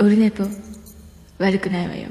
[0.00, 0.44] オルネポ
[1.38, 2.06] 悪くないわよ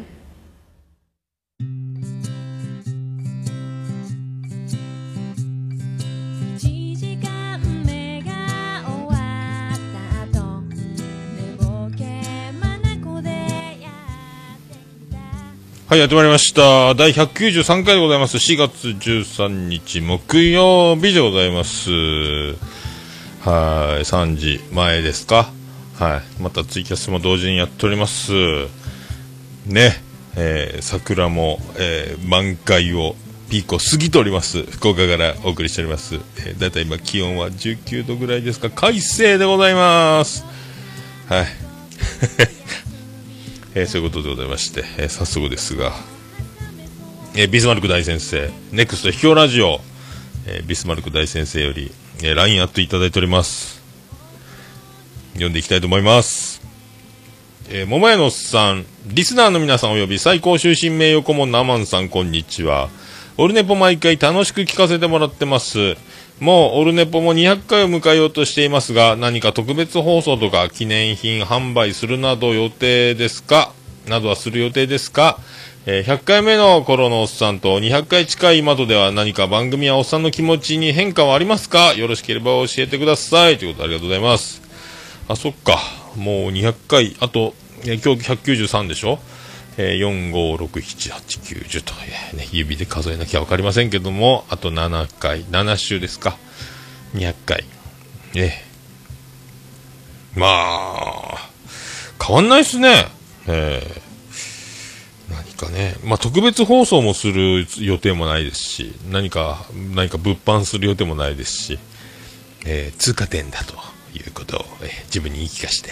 [6.57, 9.13] 1時間目が終わ
[9.73, 9.77] っ
[10.33, 12.03] た後寝ぼけ
[12.59, 13.29] 眼で
[13.81, 13.91] やっ
[14.67, 14.77] てき
[15.09, 15.17] た
[15.87, 16.93] はい、やってまいりました。
[16.93, 18.35] 第193回でございます。
[18.35, 21.89] 4月13日木曜日でございます。
[21.89, 21.95] は
[23.97, 25.55] い、3時前ですか？
[25.99, 28.31] はい、またツイキャスも同時にやっております。
[29.65, 29.93] ね、
[30.35, 33.15] えー桜も、えー満開を、
[33.49, 34.61] ピークを過ぎております。
[34.63, 36.15] 福岡からお送りしております。
[36.15, 38.69] えー、だいたい今気温は19度ぐらいですか。
[38.69, 40.45] 快晴でございます。
[41.29, 41.47] はい。
[43.73, 45.93] えーそういうことでございまして、えー早速ですが、
[47.33, 49.81] えービスマルク大先生、ネクスト秘境ラジオ、
[50.45, 51.91] えービスマルク大先生より、
[52.21, 53.76] えー LINE アットいただいております。
[55.37, 56.61] 読んでいきたいと思います。
[57.69, 62.89] えー、桃屋のおっさん、リスナーの皆さんおよび最高終身名誉顧問のアマンさん、こんにちは。
[63.37, 65.95] オルネポ毎回楽しく聞かせてもらってます。
[66.39, 73.73] もうオルネポも200回を迎えようとしていますが、何か特別放送とか記念品販売するなど予定ですか？
[74.07, 75.39] などはする予定ですか？
[75.85, 81.93] えー100回目の頃のおっさんと200回近い今とでは何か番組やおっさんの気持ちに変化はありますか？
[81.93, 83.57] よろしければ教えてください。
[83.57, 84.66] ということでありがとうございます。
[85.27, 85.79] あ、そっか。
[86.15, 87.53] もう200回、あと、
[87.85, 89.19] え今日193でしょ？
[89.79, 89.99] えー、
[90.33, 91.93] 4567890と、
[92.31, 96.37] えーね、指で数えなきゃわかりませんけども、あと7回、7週ですか
[97.13, 97.63] ？200回。
[98.35, 98.67] ええ
[100.39, 101.49] まあ、
[102.23, 103.07] 変わんないっすね。
[103.47, 104.07] えー
[105.29, 111.79] 何かね、まあ、特別放送もする予定もないですし、何か、何か物販する予定もないですし、
[112.65, 113.75] えー通過点だと
[114.17, 115.89] いうことを、え自分に言い聞かせて、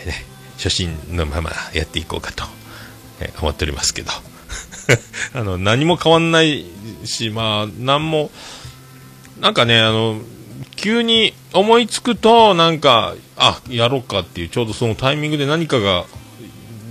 [0.00, 0.14] えーね、
[0.56, 2.44] 初心のままやっていこうかと、
[3.20, 4.12] え思っておりますけど。
[5.34, 6.64] あの何も変わんない
[7.04, 8.30] しまあ何も
[9.40, 10.20] なんかねあの
[10.76, 16.06] 急に思いつくとなんかあやろうかっていうちょうどそのタイミングで何かが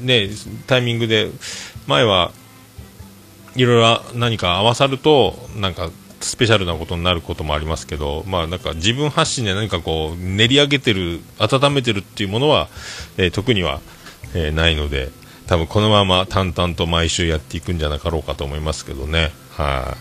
[0.02, 0.30] ね
[0.68, 1.32] タイミングで
[1.88, 2.32] 前は
[3.56, 12.68] いろいろ何か合わさるとなんかスペシャルなことになることもありますけど、まあ、なんか自分発信で何かこう練り上げてる温めてるっていうものは、
[13.18, 13.82] えー特には、
[14.34, 15.10] えーないので
[15.48, 19.32] 多分このまま淡々と毎週やっていくんじゃなかろうかと思いますけどね。
[19.52, 19.96] は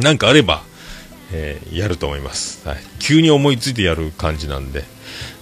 [0.00, 0.02] い。
[0.02, 0.62] なんかあれば、
[1.32, 4.84] えーやると思います、はい、急に思いついてやる感じなんで。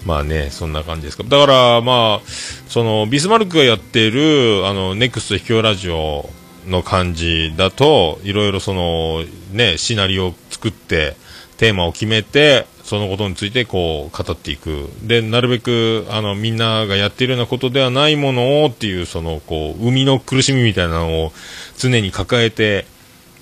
[0.04, 1.24] まあね、そんな感じですか。
[1.24, 2.28] だから、まあ、
[2.68, 6.30] その、ビスマルクがやっている、あの、ネクスト秘境ラジオ
[6.66, 11.16] の感じだと、いろいろその、ね、シナリオを作って、
[11.56, 14.88] テーマを決めて、そのことについてこう、語っていく。
[15.02, 21.32] で、なるべく、あの、みんながやっているようなことではないものをっていう、その、こう、生みの苦しみみたいなのを
[21.78, 22.86] 常に抱えて、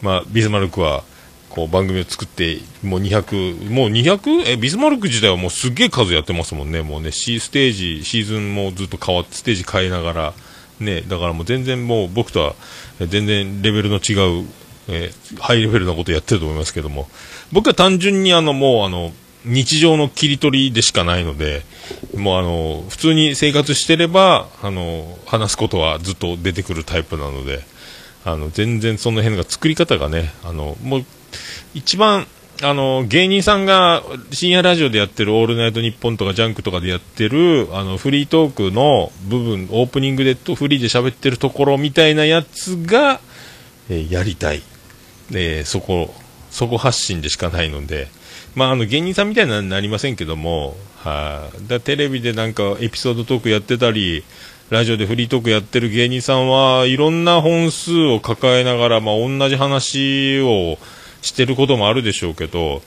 [0.00, 1.04] まあ、ビスマルクは、
[1.50, 4.54] こう番組を作って、もう200、もう 200?
[4.54, 6.82] え、ビスマルク自体はもうすっげえ数やってますもんね。
[6.82, 10.34] もうね、システージ、シーズンもずっと変わって、ステージ変えながら、
[10.80, 12.54] ね、だからもう全然もう僕とは
[12.98, 14.46] 全然レベルの違う、
[14.88, 17.08] えーハイレベルなことやってると思いますけども、
[17.52, 19.12] 僕は単純にあの、もうあの、
[19.44, 21.62] 日常の切り取りでしかないので、
[22.16, 27.60] もうあの、普通に生活してれば、あの、話すことはずっと出てくるタイプなので、
[28.24, 31.04] あの、全然その辺が作り方がね、あの、もう、
[31.74, 32.26] 一番、
[32.62, 43.20] あの、芸人さんが深夜ラジオでやってるオールナイトニッポンとかジャンクとかでやってる、あの、フリートークの部分、オープニングでとフリーで喋ってるところみたいなやつが、
[43.90, 44.62] えーやりたい。
[45.32, 46.14] えーそこ、
[46.50, 48.08] そこ発信でしかないので、
[48.54, 54.22] まあ、あの、芸人さんみたいにはなりませんけども、はい、だテレビでなんかエピソードトークやってたり、
[54.70, 60.78] ラジオでフリートークやってる芸人さんはいろんな本数を抱えながら、まあ、同じ話を
[61.24, 62.82] してることもあるでしょうけど、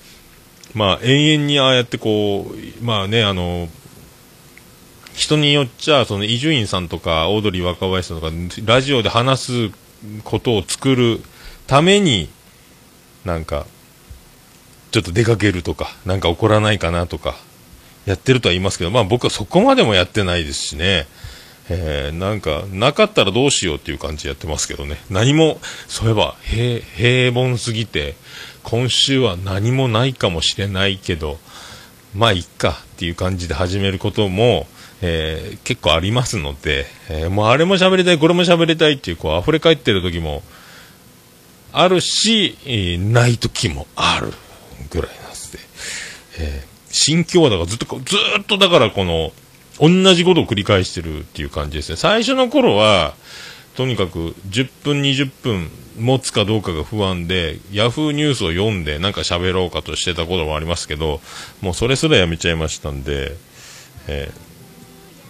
[0.76, 2.46] まあ、永遠にああやってこ
[2.80, 3.68] う、まあね、あの、
[5.16, 8.32] 人によっちゃ、その伊集院さんとか、オードリー若林さんとか、
[8.64, 9.72] ラジオで話す
[10.24, 11.20] ことを作る
[11.66, 12.30] ために、
[13.26, 13.66] なんか、
[14.92, 17.36] ちょっと出かけるとか、なんか起こらないかなとか、
[18.06, 21.08] やってるとは言いますけど、まあ僕はそこまでもやってないですしね。
[21.70, 24.98] えーなんか、なかったらどうしようっていう感じでやってますけどね。
[25.10, 26.80] 何も、そういえば、平、
[27.32, 28.16] 平凡すぎて、
[28.64, 31.40] 今週は何もないかもしれないけど、
[32.16, 34.68] まあ、いっかっていう感じで始めることも、
[35.02, 40.44] えー結構ありますので、えーもうあれも喋りたい、これも喋りたいっていう、こう、溢れ返ってる時も、
[41.74, 44.34] あるし、えーない時もある
[44.90, 45.60] ぐらいなんですね。
[46.40, 49.32] えー心境はだからずっと、ずっとだからこの、
[49.80, 51.96] 同じことを繰り返してるっていう感じですね。
[51.96, 53.14] 最初の頃は、
[53.76, 55.70] とにかく10分、20分
[56.00, 61.22] 持つかどうかが不安で、ヤフーニュースを読んでなんか喋ろうかとしてたこともありますけど、
[61.62, 63.36] もうそれすらやめちゃいましたんで、
[64.08, 64.32] え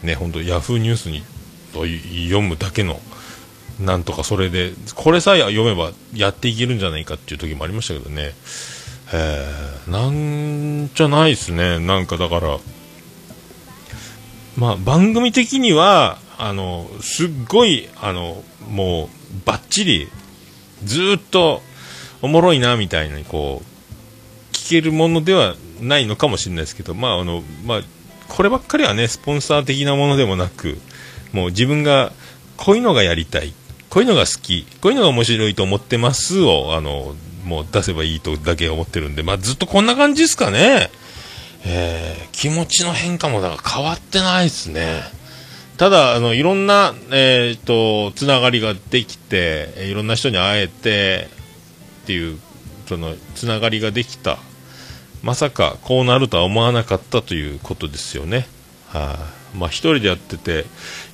[0.03, 1.23] ーね、本当ヤフーニュースに
[1.73, 2.99] 読むだけの、
[3.79, 8.33] なんとかそれで、これさえ読めばやっていけるんじゃないかっていう時もありましたけどね。
[9.13, 11.79] えー、なんじゃないですね。
[11.79, 12.57] なんかだから、
[14.57, 19.07] まあ番組的には、あの、すっごい、あの、もう、
[19.45, 20.07] バッチリ、
[20.83, 21.61] ずっと、
[22.21, 27.81] おもろいな、みたいに、こう、聞けるものではないのかもしれないですけど、まあ、あの、まあ、
[28.27, 30.77] こればっかりはね、スポンサー的なものでもなく、
[31.31, 32.11] もう自分が、
[32.57, 33.53] こういうのがやりたい、
[33.89, 37.15] こういうのが好き、こういうのが面白いと思ってますを、あの、
[37.45, 40.89] もう出せばいいとだけ思ってるんで、まあ、ずっとこんな感じですかね。
[41.67, 45.01] えー気持ちの変化もだから変わってないですね。
[45.77, 51.29] ただ、あの、いろんな、えっ、と、つながりができて、いろんな人に会えて、
[52.03, 52.37] っていう、
[52.87, 54.37] その、つながりができた。
[55.23, 58.47] まさか、こうなるとは思わなかったということですよね。
[58.89, 59.17] は
[59.55, 60.65] い、まあ、一人でやってて、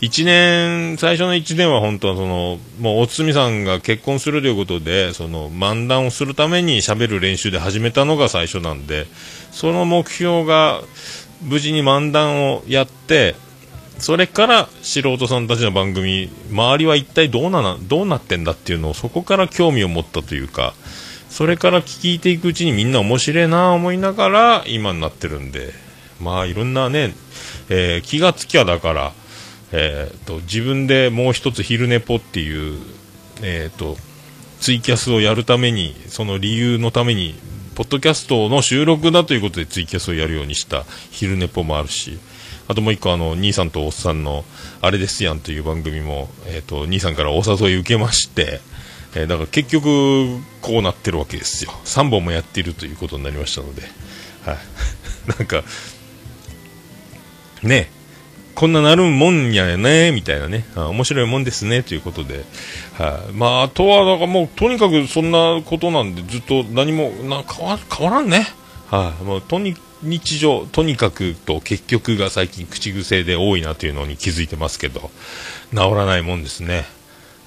[0.01, 9.07] 一年、最初の一年は本当はその、もう、おつみさんが結婚するということで、その、漫談をするために喋る練習で始めたのが最初なんで、
[9.53, 10.81] その目標が、
[11.41, 13.35] 無事に漫談をやって、
[13.99, 20.73] それから素人さんたちの番組、周りは一体どうなな、どうなってんだっていうのをそこから興味を持ったというか、
[21.29, 25.73] それから聞いていくうちにみんな面白いな思いながら今になってるんで、
[26.19, 27.13] まあいろんなね、
[27.69, 29.13] えー気がつきゃだから、
[29.71, 32.79] えーと、自分でもう一つ昼寝ぽっていう、
[33.41, 33.97] えーと、
[34.59, 37.35] ツイキャスをやるために、その理由のために、
[37.73, 42.19] ポッドキャストの収録だということでツイキャスをやるようにした昼寝ぽもあるし、
[42.67, 44.45] あともう一個あの、兄さんとおっさんの、
[44.81, 48.61] あれですやんという番組も、えっ、と、兄さんからお誘い受けまして、
[49.15, 51.71] えーだから結局、こうなってるわけですよ。
[51.85, 53.81] 3本もやっているということになりましたので、
[54.45, 54.57] はい。
[55.37, 55.63] なんか、
[57.63, 57.89] ね
[58.55, 62.45] こんななるもんやね、みたいなね、面白いもんですね、ということで、
[62.97, 63.33] はい。
[63.33, 68.47] まあ、あとは、だからもう、とにかくそんなことなんで、ずっと何も、な変わ変わらんね。
[68.89, 69.23] はい。
[69.23, 75.09] もう、とに、日常、とにかくと結局が最近口癖で多いなというのに気づいてますけど、
[75.71, 76.85] 治らないもんですね。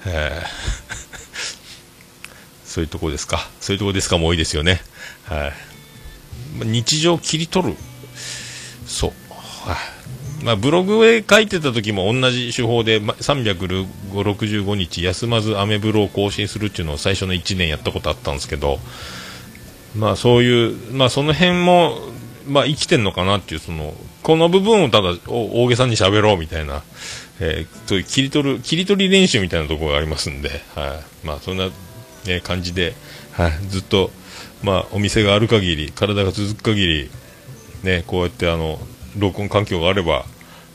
[0.05, 0.47] えー
[2.65, 3.49] そういうとこですか。
[3.59, 4.81] そういうとこですかも多いですよね。
[5.23, 5.53] はい。
[6.65, 7.75] 日常を切り取る。
[8.85, 9.13] そう。
[9.67, 9.96] はい。
[10.47, 18.79] まあ、ブログへ書いてた時も同じ手法で、ま365日休まずアメブロを更新するっていうのを最初の1年やったことあったんですけど、
[19.93, 21.97] まあそういう、まあその辺も、
[22.47, 26.81] まあ生きてんのかなっていう、その、この部分をただ大げさに喋ろうみたいな、
[27.41, 31.27] えーそういう切り取る、切り取り練習みたいなところがありますんで、はい。
[31.27, 31.67] まあそんな、
[32.25, 32.93] ね、感じで、
[33.33, 33.51] はい。
[33.67, 34.11] ずっと、
[34.63, 37.09] まあお店がある限り、体が続く限り、
[37.83, 38.79] ね、こうやってあの、
[39.17, 40.23] 録音環境があれば、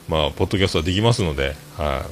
[0.07, 2.05] まあ、ポッドキャストはできますので、は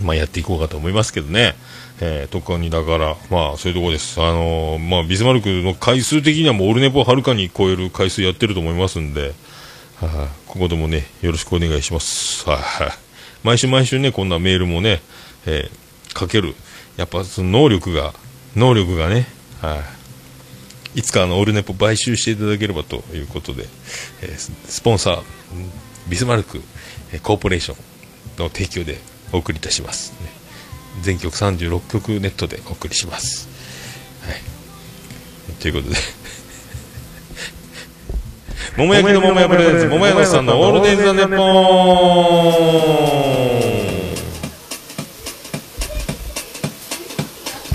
[0.00, 0.04] い。
[0.04, 1.54] まあ、やっていこうかと思いますけどね。
[2.00, 4.20] えー、特にだから、まあ、そういうところです。
[4.20, 9.32] あのーまあ、ビスマルクの回数的にはもうオルネポをはるかに超える回数やってると思いますんで、
[10.00, 12.48] はい、ここでもね、よろしくお願いします。
[12.48, 12.58] はい、
[13.44, 15.00] 毎週毎週ね、こんなメールもね、
[15.46, 16.54] えーかける。
[16.96, 18.14] やっぱその能力が、
[18.54, 19.26] 能力がね、
[19.60, 19.82] は
[20.94, 21.00] い。
[21.00, 23.66] いつかあのオルネポ買収していただければということで、
[24.22, 24.36] えー
[24.68, 25.22] スポンサー、
[26.08, 26.60] ビスマルク、
[27.22, 27.78] コーポレーション
[28.42, 28.98] の提供で
[29.32, 30.12] お送りいたします。
[30.22, 30.44] ね
[31.02, 33.48] 全曲36曲ネットでお送りします。
[34.22, 34.40] はい。
[35.60, 35.96] ということで。
[38.76, 41.36] 桃焼きの桃屋プレゼンツ、桃屋のさんのオールデイズ・ザ・ネッポ
[43.80, 43.84] ン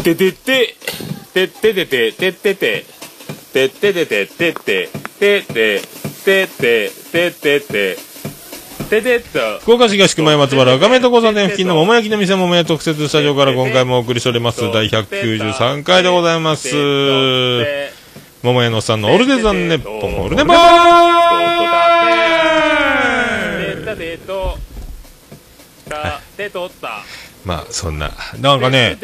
[0.03, 0.75] ててて、
[1.33, 2.85] てっててて、てってて、
[3.53, 5.81] てててて、てて、てて、
[6.25, 8.08] てて、ててて、
[8.89, 9.59] ててっと。
[9.59, 14.61] 福岡市東区前松原赤目と交差点付近の桃焼きの店桃屋特設スタジオから今回もお送りしております。
[14.71, 16.69] 第193回でございます。
[18.41, 20.55] 桃屋のさんのオールデザンネッポン、オールネポー。
[27.45, 28.97] まあそんな、なんかね、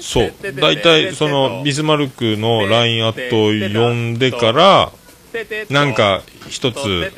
[0.00, 4.92] そう、大体そのビスマルクの LINE アットを読んでから、
[5.70, 7.12] なんか一つ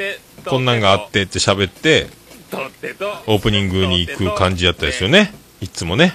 [0.47, 2.09] こんなんがあってって喋って、
[3.27, 5.33] オープニングに行く感じやったですよね。
[5.61, 6.15] いつもね。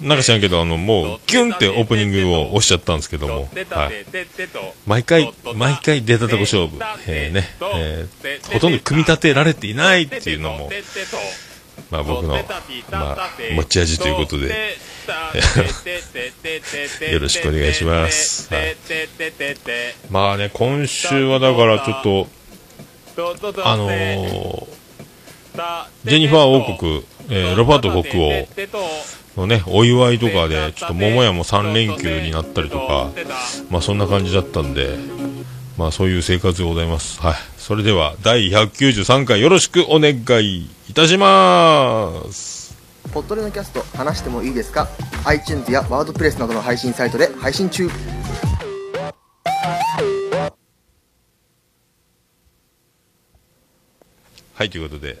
[0.00, 3.92] なんか知らんけど、あの、もう、キュンってオープニングを押しちゃったんですけども、はい。
[4.86, 10.70] 毎回、毎回出たとこ勝負、えーね、えーほとんど組み立てられていないっていうのも、
[11.90, 12.34] まあ僕の、
[12.90, 14.48] まあ、持ち味ということで、
[17.12, 18.52] よろしくお願いします。
[18.52, 18.76] はい。
[20.10, 22.28] まあね、今週はだからちょっと、
[23.64, 24.66] あのー
[26.06, 28.46] ジェニファー王国、えーロバート国
[29.36, 33.10] 王のね、お祝いとかで、ちょっと桃屋も3連休になったりとか、
[33.70, 34.96] まあそんな感じだったんで、
[35.76, 37.20] まあそういう生活でございます。
[37.20, 37.34] はい。
[37.58, 42.74] それでは、第193回よろしくお願いいたします。
[43.12, 44.88] ポッドレのキャスト話してもいいですか
[45.24, 47.88] ？iTunes やワードプレスなどの配信サイトで配信中
[54.54, 55.16] はい、ということで、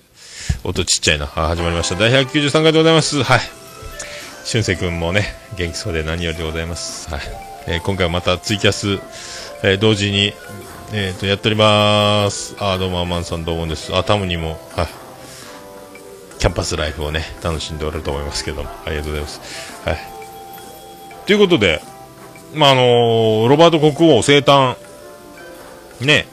[0.62, 1.24] 音ちっちゃいな。
[1.24, 1.94] あ始まりました。
[1.94, 3.22] 第193回でございます。
[3.22, 3.40] はい。
[4.44, 5.24] 俊く君もね、
[5.56, 7.08] 元気そうで何よりでございます。
[7.08, 7.20] はい。
[7.66, 8.98] えー今回はまたツイキャス、
[9.62, 10.34] えー同時に、
[10.92, 12.56] えっ、と、やっております。
[12.58, 13.96] あ、どうも、アマンさんどうもです。
[13.96, 14.88] あ、タムにも、はい。
[16.38, 19.88] キャンパスライフをね、楽しんでおられると思いますけども、ありがとうございます。
[19.88, 19.98] はい。
[21.24, 21.80] ということで、
[22.54, 24.76] まあ、あのロバート国王生誕、
[26.02, 26.26] ね、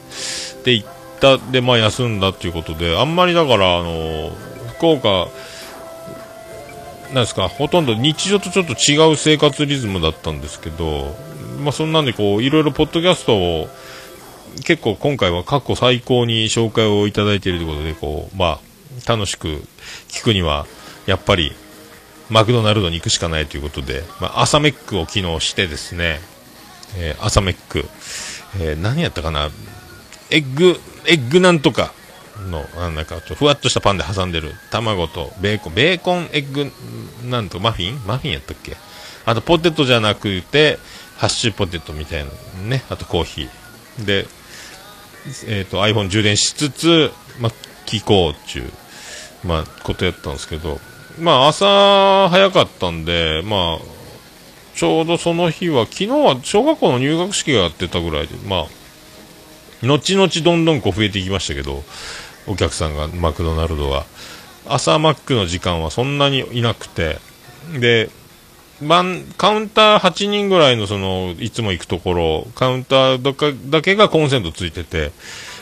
[0.65, 4.31] で行った、で、まあ、休んだっていうことで、あんまりだから、あの
[4.77, 5.27] 福岡、
[7.13, 11.15] なんですか、ほとんど日常とちょっと違う生活リズムだったんですけど、
[11.63, 13.69] まあ、そんなんで、こう、いろいろポッドキャストを、
[14.65, 18.59] 結構今回は過去最高に紹介をいただいているということで、こう、ま
[19.05, 19.63] あ、楽しく
[20.09, 20.67] 聞くには、
[21.05, 21.53] やっぱり、
[22.29, 26.21] マクドナルドに行くしかないということで、まあ、朝メックを機能してですね、
[26.97, 27.85] えー朝メック、
[28.59, 29.49] えー何やったかな、
[30.29, 31.93] エッグ、エッグなんとか
[32.49, 36.71] の、あなんかちょふわっとしたパンで挟んでる卵とベーコン、ベーコンエッグ
[37.29, 38.05] なんとマフィン？
[38.05, 38.77] マフィンやったっけ？
[39.25, 40.79] あとポテトじゃなくて、
[41.17, 42.31] ハッシュポテトみたいな
[42.67, 44.05] ね、あとコーヒー。
[44.05, 44.25] で、
[45.47, 47.51] えっ、と iPhone 充電しつつ、まあ、
[47.85, 48.63] 気候中、
[49.43, 50.79] まあ、ことやったんですけど、
[51.19, 53.79] まあ、朝早かったんで、まあ、
[54.75, 58.67] ちょうどその日は、昨日は小学校の入学式がやってたぐらいで、まあ、
[59.83, 61.83] 後々どんどんこう増えていきましたけど、
[62.47, 64.05] お客さんがマクドナルドは。
[64.67, 67.19] 朝マックの時間はそんなにいなくて、
[67.79, 68.09] で、
[68.81, 75.11] 番カウンター8人ぐらいのその、いつも行くところ、カウンターだけだけがコンセントついてて、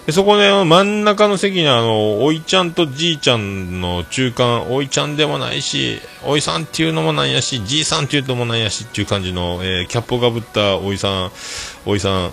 [0.05, 11.31] でそこで真ん中の席にあの、おいちゃんとじいちゃんの中間、おいちゃんでもないし、おいさんっていうのもなんやし、じいさんっていうのもなんやしっていう感じの、えーキャップをかぶったおいさん、
[11.85, 12.31] おいさん、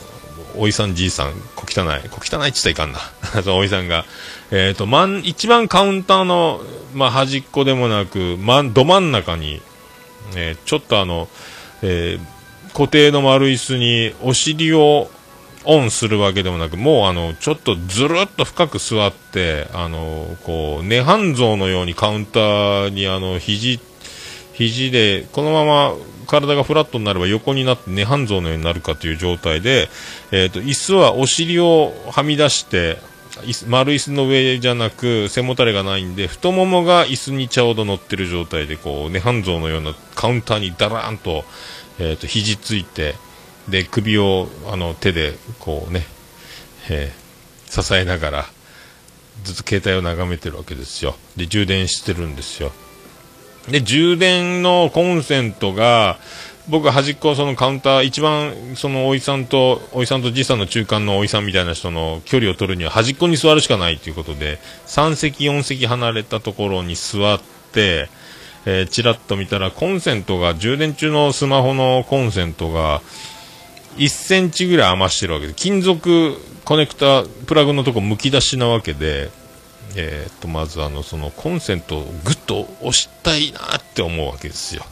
[0.56, 3.00] おいさんじいさん、小汚い、小汚いって言ったらいかんな。
[3.42, 4.04] そのおいさんが、
[4.50, 6.62] えっ、と、まん、一番カウンターの、
[6.94, 9.60] まあ、端っこでもなく、ま、ど真ん中に、
[10.36, 11.28] えーちょっとあの、
[11.82, 12.34] えー
[12.74, 15.08] 固定の丸椅子にお尻を
[15.64, 23.80] オンするわけでもなく、もうあの、ちょっとずるっと深く座って、あの、こう、涅槃像のようにカウンターにあの、肘、
[24.52, 25.94] 肘で、このまま
[26.40, 29.88] 体がフラットになれば横になって涅槃像のようになるかという状態で、
[30.32, 32.98] えっ、と、椅子はお尻をはみ出して、
[33.66, 41.44] 丸椅子の上じゃなく背もたれがないんで太ももが椅子にちょうど乗ってる状態でこう涅槃像のようなカウンターにダラーンと,、
[41.98, 43.16] えー、と肘ついて
[43.68, 46.06] で首をあの手でこうね、
[46.88, 47.24] えー
[47.82, 48.44] 支えながら
[49.42, 51.16] ずっと携帯を眺めてるわけですよ。
[51.36, 52.70] で充電してるんですよ。
[53.68, 56.18] で充電のコンセントが
[56.68, 67.40] 僕端っこそのカウンター一番そのおいさんとおいさんとじいさんの中間のおいさんみたいな人の距離を取るには端っこに座るしかないということで3席4席離れたところに座っ
[67.72, 68.08] て
[68.66, 73.02] えー、ちらっと見たらコンセントが充電中のスマホのコンセントが
[73.96, 79.30] 1センチぐらい余してるわけで金属コネクタプラグのとこむき出しなわけで
[79.96, 84.84] えー、とまずあのそのコンセントをぐっと押したいなって思うわけですよ。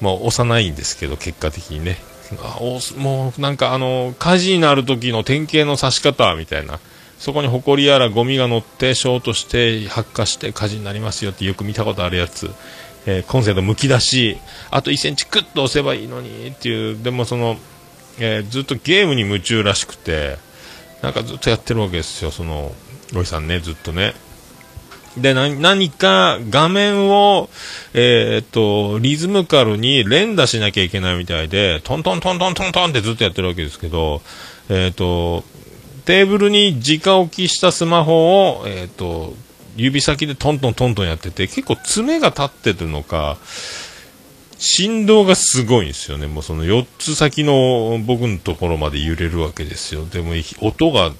[0.00, 1.98] まあ、押さないんですけど、結果的にね。
[2.40, 2.58] あ
[2.96, 6.80] もうなんかあの火事になる時の典型の刺し方みたいな。
[7.18, 12.50] そこに埃やらゴミが乗ってショートして発火して火事になりますよってよく見たことあるやつ。
[13.06, 14.38] えーコンセントむき出し、
[14.70, 17.56] あと1センチクッと押せばいいのにっていう、でもその、
[18.18, 20.36] えーずっとゲームに夢中らしくて、
[21.00, 22.72] なんかずっとやってるわけですよ、その、
[23.12, 24.14] ロイさんね、ずっとね。
[25.16, 27.50] で、何か画面を、
[27.92, 34.22] えーっと、リズムカルに連打しなきゃいけないみたいで、トントントントントントンってずっとやってるわけですけど、
[34.70, 35.44] えーっと、
[36.06, 39.34] テーブルに直置きしたスマホを、えーっと、
[39.76, 43.36] 指先でトントントントンやってて、結構爪が立ってるのか、
[44.58, 46.26] 振動がすごいんですよね。
[46.26, 50.06] もうその4つ先の僕のところまで揺れるわけですよ。
[50.06, 51.12] でも音が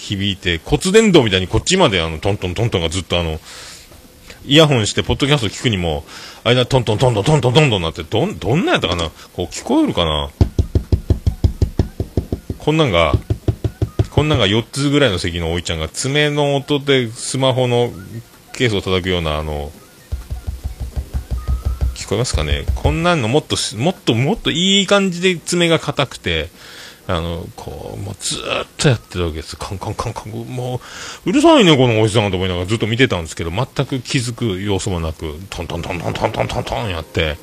[0.00, 3.38] 響いて骨伝導みたいにこっちまであのトントントントンがずっとあの、
[4.46, 6.04] イヤホンしてポッドキャスト聞くにも、
[6.44, 9.10] 間トントントントントントントントンなって、どん、どんなやったかな？
[9.34, 10.30] こう聞こえるかな？
[12.58, 13.12] こんなんが、
[14.10, 17.90] こんなんが4つぐらいの席のおいちゃんが爪の音でスマホの
[18.54, 19.70] ケースを叩くようなあの、
[21.94, 22.64] 聞こえますかね？
[22.74, 26.48] こんなんのもっと、もっともっといい感じで爪が硬くて、
[27.10, 28.40] あの、こう、もうずっ
[28.76, 29.56] とやってるわけです。
[29.56, 30.80] カンカンカンカン、も
[31.26, 37.36] う、うるさいね、このおじさんと思いながらずっと見てたんですけど、全く気づく様子もなく、トントントントントントントントンやって、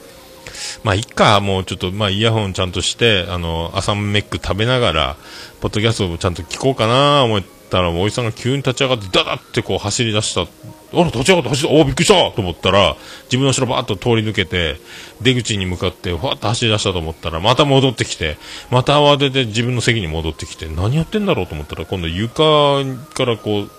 [0.83, 5.17] まあ、いっか、もうちょっと、まあ、イヤホンちゃんとして、あの、朝メック食べながら、
[5.59, 10.41] ポッドキャストをちゃんと聞こうかな思ってたら、おじさんが急に立ち上がって、ダダってこう走り出した。
[10.41, 10.45] あ
[10.93, 12.95] ら、立ち上がって走って、おびっくりしたと思ったら、
[13.25, 14.77] 自分の後ろバーッと通り抜けて、
[15.21, 18.37] 出口に向かって、ふわっと走り出したと思ったら、また戻ってきて、
[18.71, 22.83] また慌てて自分の席に戻ってきて、何やってんだろうと思ったら、今度床
[23.13, 23.71] からこう、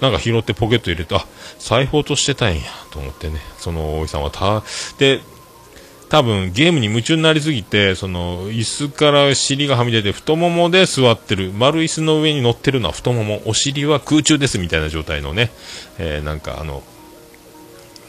[0.00, 1.26] なんか拾ってポケット入れて、あ、
[1.58, 4.62] 財布落としてたんや、と思ってね、そのおじさんはた、
[4.98, 5.20] で、
[6.10, 15.52] 多分ゲームに夢中になりすぎて、その椅子から尻がはみ出て太ももで座ってる、丸椅子の上に乗ってるのは太もも、お尻は空中ですみたいな状態のね、
[15.98, 16.82] えーなんかあの、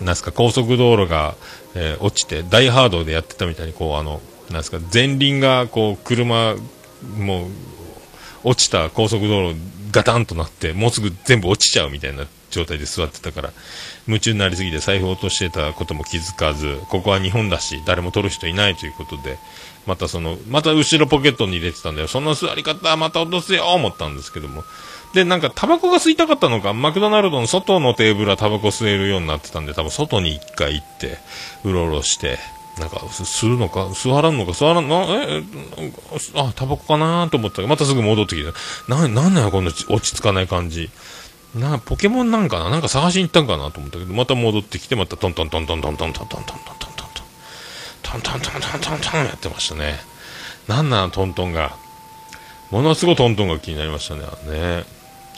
[0.02, 1.36] なんすか高速道路が、
[1.76, 6.56] えー落ちて、ダイハードでやってたみたいに、こうあの、なんすか前輪がこう車、
[7.20, 9.56] もう落ちた高速道路
[9.92, 13.52] ガタンとなって、もうすぐ全部落ちちゃうみたいな状態で座ってたから、
[14.08, 19.40] 夢中になりすぎて財布を落としてたことも気づかず、ここは日本だし、誰も取る人いないということで、
[19.88, 22.08] またその、また後ろポケットに入れてたんだよ。
[22.08, 24.64] そんな座り方また落とすよ思ったんですけども。
[25.14, 31.18] で、なんかタバコが吸いたかったのか、マクドナルドの外のテーブルはタバコ吸えるようになってたんで、多分外に一回行って、
[31.64, 32.38] うろうろして、
[32.80, 35.44] なんか、吸うのか、吸わらんのか、吸わらんの、え、
[36.36, 38.52] あ、タバコかなと思ったら、またすぐ戻ってきて、
[38.88, 40.90] な、なんなんや、この落ち着かない感じ。
[41.56, 42.70] な、ポケモンなんかな？
[42.70, 47.08] なんか探しに行ったんかなと思ったけど、また戻ってきて、またトントントントントントントントントントントントント
[48.18, 50.00] ントントントントントントンやってましたね。
[50.68, 51.76] なんなのトントンが。
[52.70, 54.22] ものすごいトントンが気になりましたね。
[54.22, 54.86] ね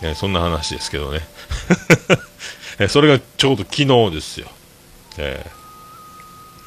[0.04, 1.22] えそんな話ですけどね。
[2.80, 4.48] えそれがちょうど昨日ですよ。
[5.18, 5.63] えー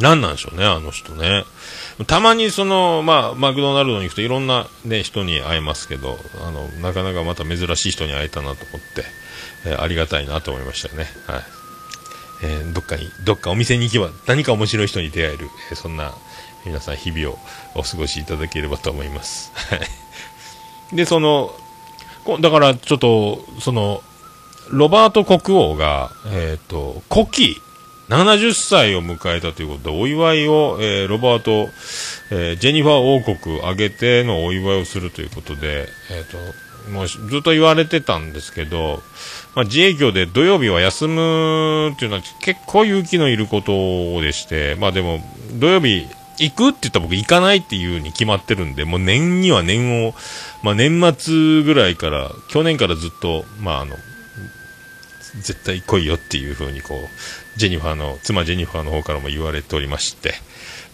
[0.00, 1.44] 何なんでしょうね、あの人ね。
[2.06, 9.04] たまにその、まあ、マクドナルドに行くといろんなね、人に会えますけど、あの、なかなかまた珍しい人に会えたなと思って、
[9.66, 11.06] えーありがたいなと思いましたね。
[11.26, 11.42] はい。
[12.42, 16.14] えーどっかに、どっかお店に行けば何か面白い人に出会える、えーそんな
[16.66, 17.38] 皆さん日々を
[17.76, 19.52] お過ごしいただければと思います。
[19.54, 20.96] はい。
[20.96, 21.54] で、その、
[22.40, 24.02] だからちょっと、その、
[24.70, 27.60] ロバート国王が、えっ、と、古希、
[28.08, 31.70] 70歳を迎えたということで、お祝いを、えーロバート、
[32.30, 36.36] えージェニファー王国挙げてのお祝いをするということで、えっ、と、
[36.90, 39.02] もうずっと言われてたんですけど、
[39.54, 45.20] まあ、自営業で土曜日は休むっていうのは結構勇気のいることでして、まあでも、
[45.54, 46.06] 土曜日
[46.38, 50.14] 行くって言ったら僕行かないっていうに決まってるんで、もう年には年を、
[50.62, 53.96] まあ年末ぐらいから、去年からずっと、まああの、
[55.40, 57.08] 絶対来いよっていう風にこう、
[57.56, 60.34] ジェニファーの、妻ジェニファーの方からも言われておりまして、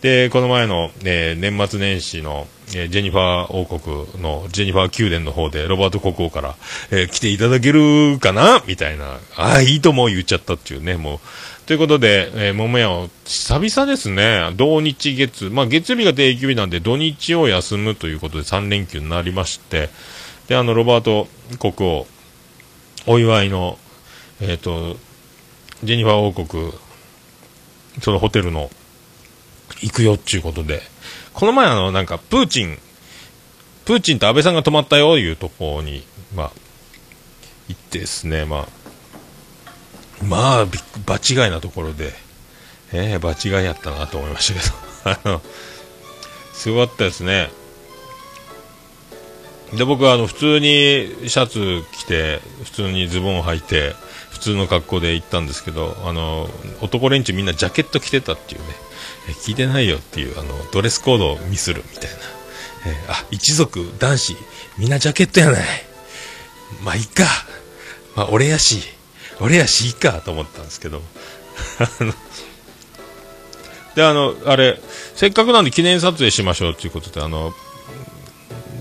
[0.01, 6.57] で、この前の、えー年末年始の、えージェニファー王国の、ジェニファー宮殿の方で、ロバート国王から、
[6.90, 8.62] えー来ていただけるかな？
[8.66, 11.20] みたいな、ああ、いいとも言っちゃったっていうね、もう。
[11.66, 19.88] ということで、えー、桃屋を、久々ですね、土日月、まあ月曜日が定休日なんで、土日を休むということで3連休になりまして、
[20.48, 22.07] で、あの、ロバート国王、
[23.07, 23.79] お祝いの、
[24.40, 24.96] えっ、と、
[25.85, 26.73] ジェニファー王国、
[28.01, 28.71] そのホテルの、
[29.81, 30.83] 行くよっていうことで、
[31.33, 32.79] この前あの、なんか、プーチン、
[33.85, 36.51] プーチンと安倍さんが泊まったよいうところに、まあ、
[37.68, 40.66] 行ってですね、まあ、まあ、
[41.07, 42.12] 場違いなところで、
[42.92, 45.42] ええ場違いやったなと思いましたけど、 あの、
[46.53, 47.51] すごかったですね。
[49.73, 53.97] で、僕はあの、普通にシャツ着て、普通にズボンを履いて、
[54.42, 56.50] 通の格好で行ったんですけど、あの、
[56.81, 58.66] 男連中みんなジャケット着てたっていうね、
[59.44, 62.16] 聞いてないよっていう、あの、ドレスコードをミスるみたいな。
[62.87, 64.37] えあ、一族、男子、
[64.78, 65.62] みんなジャケットやない。
[66.83, 67.24] まあ、いいか。
[68.16, 68.83] まあ、俺やし、
[69.40, 71.02] 俺やし、いいか、と思ったんですけど。
[73.94, 74.81] で、あの、あれ、
[75.14, 77.55] せっかくなんで記念撮影しましょうということで、あの、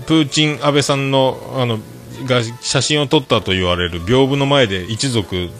[0.06, 1.78] プーチン安倍さんの、あの、
[2.26, 5.50] が写真を撮ったと言われる屏風の前で一族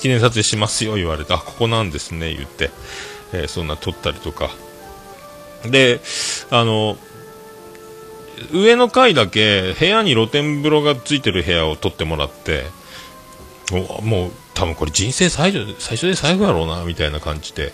[0.00, 2.70] 記念撮影しますよ言われて、あ、ここなんですね、言って、
[3.32, 4.50] えーそんな撮ったりとか、
[5.64, 6.00] で、
[6.50, 6.96] あの、
[8.52, 12.64] 上の階だけ部屋に露天風呂がついてる部屋を取ってもらって、
[14.02, 17.72] もう多分これ人生最初最初で最後やろうなみたいな感じで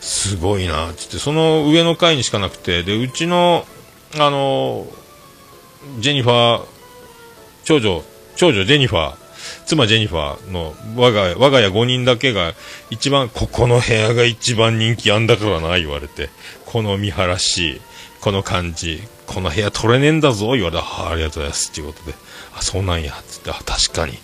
[0.00, 3.66] すごいなっつってその上の階にしかなくてでうちの
[4.18, 4.86] あの
[5.98, 6.73] ジェニファー
[7.64, 8.02] 長女
[8.36, 9.24] 長女ジェニファー。
[9.66, 12.54] 妻ジェニファーの我が我が家5人だけが
[12.90, 16.30] 一番ここの部屋が一番人気あんだからな言われて。
[16.66, 17.80] この見晴らし
[18.20, 20.82] この感じこの部屋取れねえんだぞ言われて。
[20.82, 22.14] あありがとうございますっていうことで。
[22.56, 23.50] あそうなんやつって。
[23.50, 24.18] あ確かに。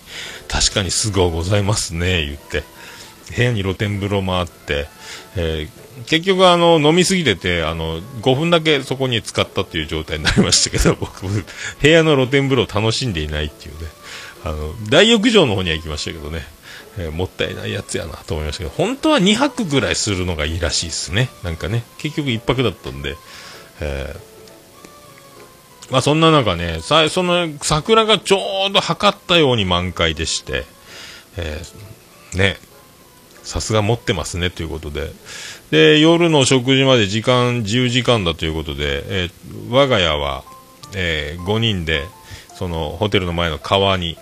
[0.49, 2.65] 確かにすごいございますね言って。
[3.37, 4.87] 部屋に露天風呂もあって、
[5.37, 11.45] えー結局あの飲みすぎててあの5分だけそこに使ったっていう状態になりましたけど 僕部
[11.89, 13.87] 屋の露天風呂を楽しんでいないっていうね。
[14.45, 16.47] あの大浴場の方には行きましたけどね、
[16.97, 21.29] えーもったいないやつやなと思いましたけど本当は2泊ぐらいするのがいいらしいですね。
[21.43, 23.17] なんかね結局1泊だったんで、
[23.81, 28.39] えーまあそんな中ねさその桜がちょ
[28.71, 30.65] うど測ったように満開でして、
[31.37, 32.57] えーね
[33.51, 35.11] さすが持ってますねということで
[35.73, 40.45] で夜の食事まで時間自由時間だということで、えー我が家は、
[40.95, 42.05] え5人で
[42.55, 44.17] そのホテルの前の川に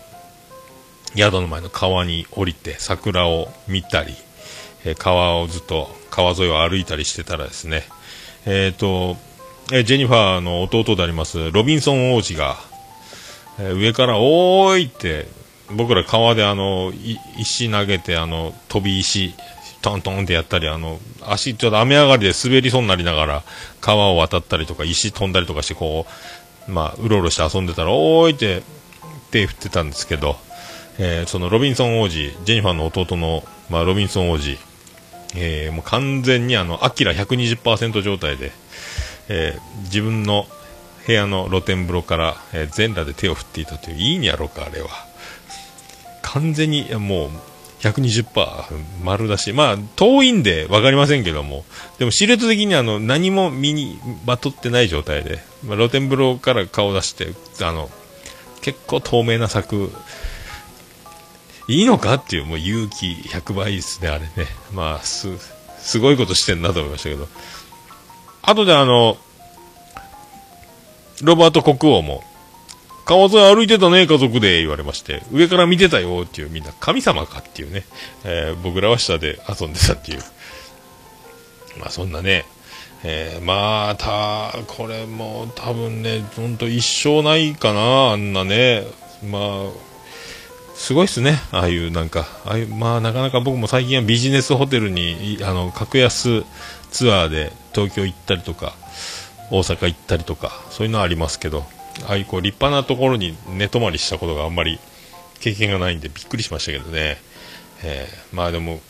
[1.15, 4.15] 宿の前の川に降りて桜を見たり、
[4.87, 7.85] えー川をずっと川沿いを歩いたりしてたらですね
[8.47, 9.19] えっ、と、
[9.75, 12.57] えジェニファーの弟でありますロビンソン王子が、
[13.61, 15.27] え上から「おーい!」って
[15.77, 16.93] 僕ら川であの
[17.39, 19.35] 石投げてあの飛び石
[19.83, 23.43] トントンってやったりあの足ちょっと雨上がりで滑りそうになりながら
[23.81, 26.07] 川を渡ったりとか石飛んだりとかしてこ
[26.69, 28.63] うまあうろうろして遊んでたら「おーい!」って
[29.31, 30.37] 手振ってたんですけど、
[30.99, 32.13] えーそのロビンソン王子
[32.45, 34.59] ジェニファーの弟の、まあ、ロビンソン王子、
[35.37, 38.53] えーもう完全にあのアキラ120%状態で、
[39.29, 40.47] えー自分の
[41.07, 44.89] 部屋の露天風呂から、えー全裸で手を振っていたといういいんやろうかあれは
[46.33, 47.31] 完全にもう
[47.81, 48.25] 120%
[49.03, 49.53] 丸だし。
[49.53, 51.65] まあ遠いんで分かりませんけども。
[51.99, 57.29] でも視力的にあの何も身にまとってない状態で、まあ、露天風呂から顔を出して
[57.63, 57.89] あの
[58.61, 59.91] 結構透明な柵。
[61.71, 64.31] いいのかっていうもう勇気100倍ですねあれね。
[64.73, 65.29] まあす
[65.79, 67.29] すごいことしてんなと思いましたけど。
[68.43, 69.19] 後であの
[71.23, 72.23] ロバート国王も
[73.09, 77.85] 川沿い歩いてたね家族で言われまして上から見てたよっていうみんな神様かっていうね、
[78.25, 80.19] えー僕らは下で遊んでたっていう。
[81.81, 82.45] まあそんなね
[83.05, 88.85] えーまあたこれも多分ね本当一生ないかなあんなね。
[89.25, 89.89] まあ
[90.75, 96.45] すごいっすね、ああいうなんか、ああいうまあなかなか僕も最近はビジネスホテルにあの格安
[96.93, 98.75] ツアーで東京行ったりとか、
[99.51, 101.65] 大阪行ったりとか、そういうのはありますけど、
[102.07, 104.79] ああいうこう立派なところに寝泊まりしたことがあんまり
[105.41, 107.19] 経験がないんでびっくりしましたけどね、
[107.83, 108.81] えーまあでも、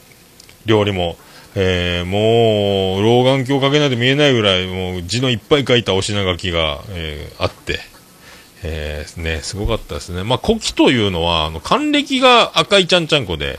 [0.67, 1.17] 料理も、
[1.55, 7.81] えーもう老眼鏡かけないと見えないぐらいもう字のいっぱい書いたお品書きが、えーあって、
[8.63, 10.25] えーね、すごかったですね。
[10.25, 13.59] まあ、古希というのは、あの、還暦が赤いちゃんちゃんこで、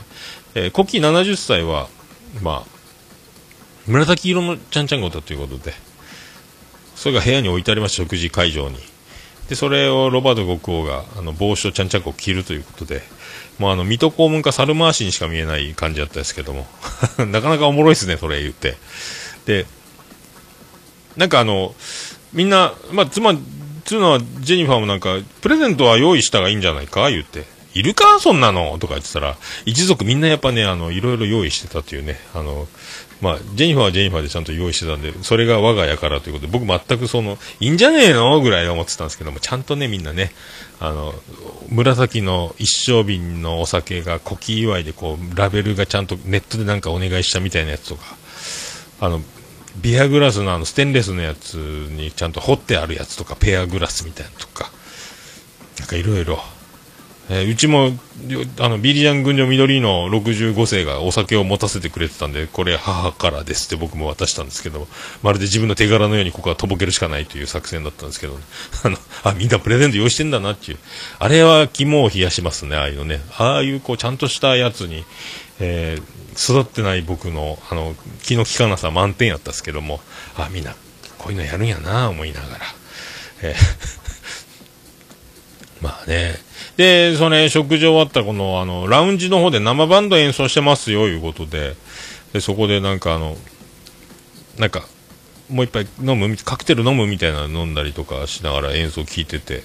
[0.54, 1.88] えー古希70歳は、
[2.42, 2.80] まあ、
[3.86, 5.72] 紫色のちゃんちゃんこだということで、
[6.96, 8.76] それが部屋に置いてありました、食事会場に。
[9.50, 13.02] で、それをロバート国王が、あの、帽子とちゃんちゃんこを着るということで、
[13.58, 16.68] もうあの、水戸黄門か猿回しにしか見えない感じだったですけども、
[17.26, 18.76] なかなかおもろいですね、それ言って。
[19.46, 19.66] で、
[21.16, 21.74] なんかあの、
[22.32, 23.34] みんな、まあ、妻、
[23.84, 27.44] つうのは、ジェニファーもなんか、プレゼントは用意したがいいんじゃないか言って。
[27.74, 32.68] いるかそんなのとか言ってたら、一族みんなやっぱね、あの、いろいろ用意してたというね、あの、
[33.20, 40.32] まあ、ジェニファーはジェニファーでちゃんと用意してたんで、それが我が家からということで、僕全くその、いいんじゃねえのぐらい思ってたんですけども、ちゃんとね、みんなね、
[40.80, 41.14] あの、
[41.68, 48.02] 紫の一升瓶のお酒が古希祝いでこう、ラベルがちゃんとネットでなんかお願いしたみたいなやつとか、
[49.00, 49.20] あの、
[49.76, 54.70] ビアグラスのあのステンレスのやつにちゃんと彫ってあるやつとか、ペアグラスみたいなとか、
[55.78, 56.38] なんかいろいろ。
[57.32, 57.92] えーうちも、
[58.58, 64.88] あの、ビリジャン群青緑の65世がお酒を持たせてくれてたんで、これ母からですって僕も渡したんですけど、
[65.22, 68.36] まるで自分の手柄のようにここはとぼけるしかないという作戦だったんですけど、
[68.82, 70.78] あの、あ、みんなプレゼント用意してんだなっていう。
[71.20, 73.20] あれは肝を冷やしますね、ああいうのね。
[73.38, 75.04] ああいうこう、ちゃんとしたやつに、
[75.60, 80.00] えー育ってない僕の、あの、気の利かなさ満点やったんですけども、
[80.36, 80.74] あ、みんな、
[81.18, 82.64] こういうのやるんやな思いながら。
[83.42, 83.99] えー
[85.80, 86.34] まあね。
[86.76, 91.74] で、それ、食事終わったこの、あの、ラウンジの方で生バンド演奏してますよ、いうことで、
[92.32, 93.36] で、そこでなんかあの、
[94.58, 94.86] なんか、
[95.48, 99.62] もう一杯飲む、カクテル飲むみたいなの飲んだりとかしながら演奏聞いてて、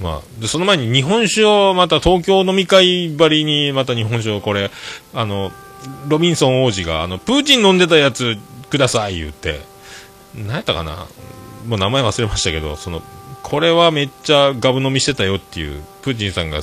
[0.00, 4.70] まあ、でその前に日本酒をまた東京飲み会ばりにまた日本酒をこれ、
[5.12, 5.52] あの、
[6.08, 8.36] ロビンソン王子が、あの、プーチン飲んでたやつ
[8.70, 9.60] ください言って、
[10.34, 11.06] 何やったかな。
[11.66, 13.02] もう名前忘れましたけど、その、
[13.44, 16.62] これはめっちゃガブ飲みしてたよっていう、プーチンさんが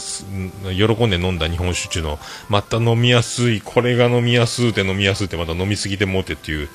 [0.73, 2.17] 喜んで飲んだ日本酒中の、
[2.49, 6.69] また飲みやすい、これが飲みやすうて飲みやすうてまた飲みすぎてもうてっていう、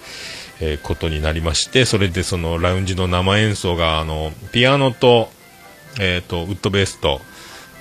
[0.60, 5.28] えーことになりまして、それでそのラウンジの生演奏が、あの、ピアノと、
[5.98, 7.20] えっ、と、ウッドベースと、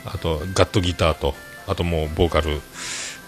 [0.03, 1.35] あと、ガットギターと、
[1.67, 2.59] あともうボーカル、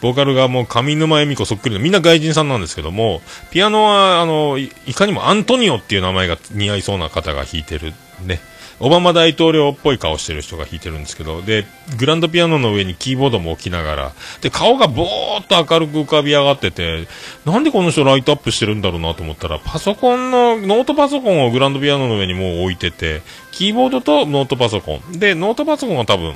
[0.01, 7.93] ボーカルがもう上沼恵美子そっくりの、みんな外人さんなんですけども、ピアノは、あの、いかにもアントニオっていう名前が似合いそうな方が弾いてる、
[8.25, 8.41] ね。
[8.79, 11.65] オバマ大統領っぽい顔してる人が弾いてるんですけど、で、
[11.97, 14.11] グランドピアノの上にキーボードも置きながら、
[14.41, 17.07] で、顔がぼーっと明るく浮かび上がってて、
[17.45, 25.19] なんでこの人ライトアップしてるんだろうなと思ったら、パソコンの、ノートパソコンをグランドピアノの上にもう置いてて、キーボードとノートパソコン。
[25.19, 26.35] で、ノートパソコンは多分、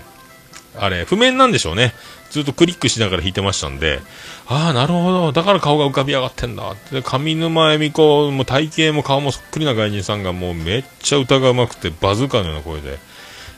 [0.80, 1.94] あれ、譜面なんでしょうね。
[2.32, 4.00] ずっとクリックしながら弾いてましたんで、
[4.48, 5.32] ああ、なるほど。
[5.32, 6.76] だから顔が浮かび上がってんだ。
[6.92, 12.98] で、上沼恵美子も体型も顔もそっくりな外人さんがもうめっちゃ歌が上手くて、バズーカのような声で、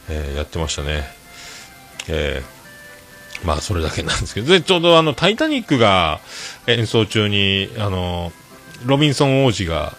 [0.10, 1.04] えーやってましたね。
[2.10, 2.64] えー
[3.46, 6.20] まあ、それだけなんですけど、で、ちょうどあの、タイタニックが
[6.66, 8.32] 演奏中に、あの、
[8.86, 9.94] ロビンソン王子が、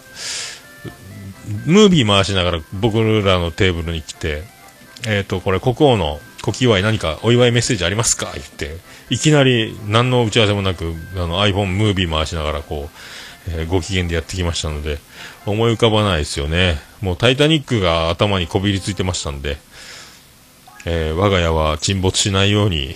[1.65, 4.43] ムービー回しながら僕らのテーブルに来て、
[5.07, 8.77] えっ、と、これ国王の古希祝い何かお祝いメッセージありますか言って、
[9.09, 12.91] いきなり何の打ち合わせもなく、あの iPhone ムービー回しながらこ
[13.47, 14.99] う、えーご機嫌でやってきましたので、
[15.47, 16.77] 思い浮かばないですよね。
[17.01, 19.57] もうタイタニックが頭にこびりついてましたんで、
[20.85, 22.93] えー我が家は沈没しないように、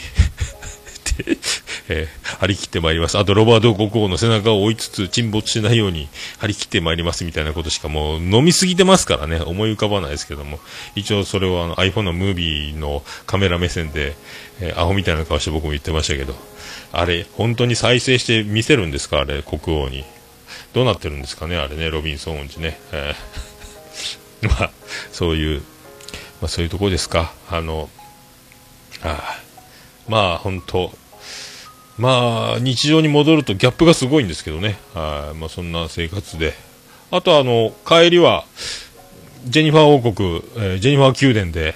[1.89, 3.17] えー張り切ってまいります。
[3.17, 10.59] あと、ロバート国王の背中を追いつつ沈没しないように張り切ってまいりますみたいなことしかもう飲みすぎてますからね、思い浮かばないですけども、
[10.95, 14.15] 一応それをあの iPhone のムービーのカメラ目線で、
[14.61, 16.35] えーアホみたいな顔して僕も言ってましたけど、
[16.91, 19.19] あれ、本当に再生して見せるんですか？
[19.21, 20.03] あれ、国王に。
[20.73, 21.57] どうなってるんですかね？
[21.57, 22.79] あれね、ロビンソン王子ね。
[22.91, 24.71] えー まあ、
[25.11, 25.61] そういう、
[26.41, 27.33] まあそういうとこですか。
[27.49, 27.89] あの、
[29.03, 29.39] あ
[30.07, 30.91] まあ本当、
[31.99, 34.79] まあ日常に戻るとギャップがすごいんですけどね。
[34.93, 36.53] はい、まあそんな生活で。
[37.11, 38.45] あとあの、帰りは、
[39.45, 41.75] ジェニファー王国、えージェニファー宮殿で、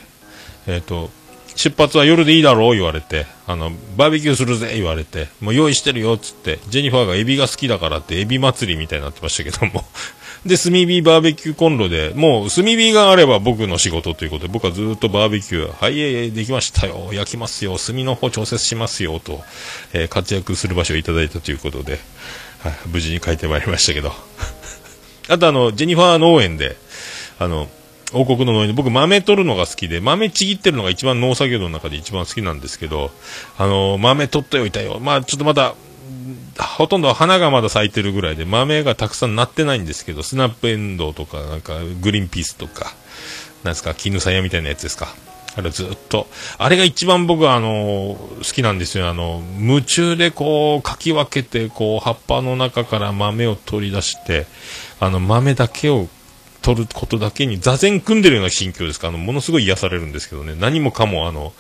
[0.68, 1.10] えっ、と、
[1.56, 9.86] 出発は夜でいいだろう言われて、あの、バーベキューするぜ言われて、もう用意してるよっつって、ジェニファーがエビが好きだからってエビ祭りみたいになってましたけども。
[10.46, 19.42] で、炭火バーベキューコンロで、もう炭火があれば僕の仕事ということで、僕はずっとバーベキュー、はい、えーできましたよ、焼きますよ、炭の方調節しますよ、と、
[19.94, 22.00] えー活躍する場所をいただいたということで、
[22.60, 24.14] はい、無事に帰ってまいりましたけど。
[25.30, 26.76] あとあの、ジェニファー農園で、
[27.40, 27.70] あの、
[28.12, 33.12] 王国の農園で、僕豆取るのが好きで、豆ちぎってるのが一番農作業の中で一番好きなんですけど、
[33.58, 35.00] あの、豆取っておいたよ。
[35.00, 35.76] まあちょっとまだ、
[36.60, 42.94] ほとんど花がまだ咲いてるぐらいで、豆がたくさんなってないんですけど、スナップエンドウとか、なんか、グリーンピースとか、
[43.64, 45.14] なんですか、絹さやみたいなやつですか。
[45.56, 49.08] あれずっと、あれが一番僕はあの、好きなんですよ。
[49.08, 54.48] あの、夢中でこう、かき分けて、こう、葉っぱの中から豆を取り出して、
[55.00, 56.08] あの、豆だけを
[56.64, 61.54] 取ることだけに座禅組んでるような心境ですか、あの、ものすごい癒されるんですけどね、何もかもあの、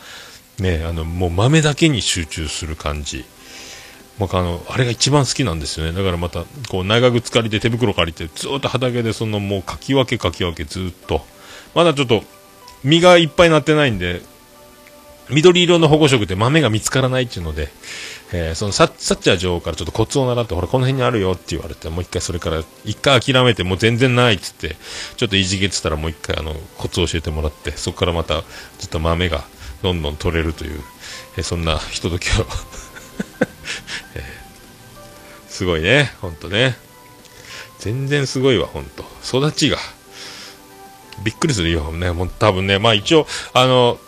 [0.59, 3.25] ね、あの、もう豆だけに集中する感じ。
[4.19, 5.91] 僕あの、あれが一番好きなんですよね。
[5.93, 11.25] だからまた、こう、長靴借りて手袋借りて、ずっと畑でそのもうかき分けかき分けずっと。
[11.73, 12.23] まだちょっと、
[12.83, 14.21] 実がいっぱいなってないんで、
[15.29, 17.69] 緑色の保護色で豆が見つからないっていうので、
[18.33, 24.75] えーそのサッサッチャー女王からちょっとコツを習って、ほら、この辺にあるよって言われて、もう一回それから、一回諦めて、もう全然ないっつって、
[25.17, 28.43] ちょっといじけてたらもう一回あの、コツを教えてもらって、そこからまた、ちょ
[28.85, 29.43] っと豆が
[29.81, 30.81] どんどん取れるという、
[31.37, 32.45] えーそんなひとときを、
[35.49, 36.77] すごいね、ほんとね。
[37.79, 39.03] 全然すごいわ、ほんと。
[39.25, 39.77] 育ちが。
[41.23, 42.11] びっくりするよ、ね。
[42.11, 43.99] もう多分ね、まあ一応、あの、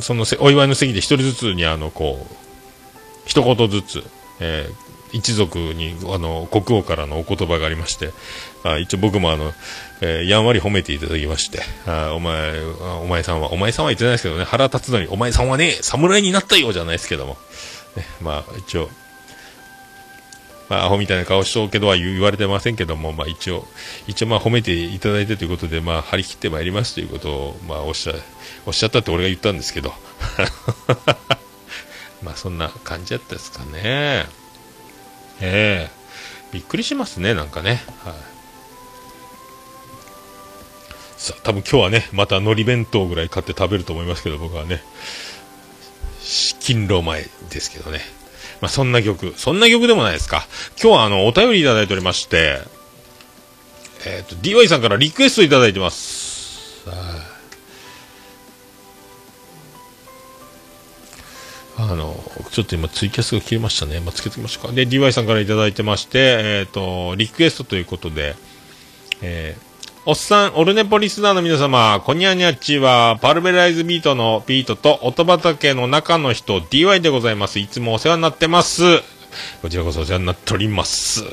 [0.00, 2.34] そのお祝いの席で一人ずつに、あの、こう、
[3.26, 4.04] 一言ずつ、
[4.40, 8.10] えー一族に、あの、国王からのお言葉がありまして、
[8.64, 9.54] あ一応僕もあの、
[10.00, 12.60] えーやんわり褒めていただきまして、あお前、
[13.00, 17.36] お前さんは、お前さんは言ってないですけどね、腹立つのに、お前さんはね、侍になったよじゃないですけども、
[17.96, 18.90] ね、 まあ一応、
[20.68, 23.66] まあ、アホみたいな顔しとうけどは言われてませんけども、まあ一応、
[24.06, 28.14] 一応まあ褒めていただいてということで、まあ張り切ってまいりますということを、まあおっしゃ、
[28.66, 29.94] おっしゃったって俺が言ったんですけど、
[32.22, 34.26] まあそんな感じだったですかね。
[35.40, 36.04] ええ
[36.52, 37.82] びっくりしますね、なんかね。
[38.04, 38.14] はい。
[41.16, 44.82] さあ、多分今日はね、また海苔弁当ぐらい買って食べると思いますけど、僕はね、
[46.24, 48.00] 勤労前ですけどね。
[48.60, 50.46] まあ、そんな曲、そんな曲でもないですか。
[50.80, 52.60] 今日はあの、お便りいただいておりまして、
[54.06, 56.84] えっ、と、DY さんからリクエストいただいてます。
[61.76, 64.00] あの、ちょっと今ツイキャスが切れましたね。
[64.00, 64.72] まあ、つけてきましょうか。
[64.72, 68.36] で、DY さんからいただいてまして、えっ、と、リクエストということで、
[69.20, 69.73] えー
[70.06, 77.58] おっさん、オルネポリスナーの皆様、こにゃにゃっちは、パルベライズビートのビートと、音畑の中の人、DY でございます。
[77.58, 78.82] いつもお世話になってます。
[79.62, 81.24] こちらこそお世話になっております。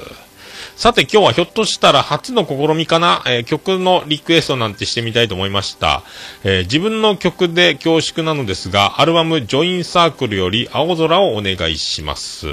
[0.75, 6.01] さて今日はひょっとしたら初の試みかな、えー曲のリクエストなんてしてみたいと思いました。
[6.43, 12.47] えー自分の曲で恐縮なのですが、アルバムジョインサークルより青空をお願いします。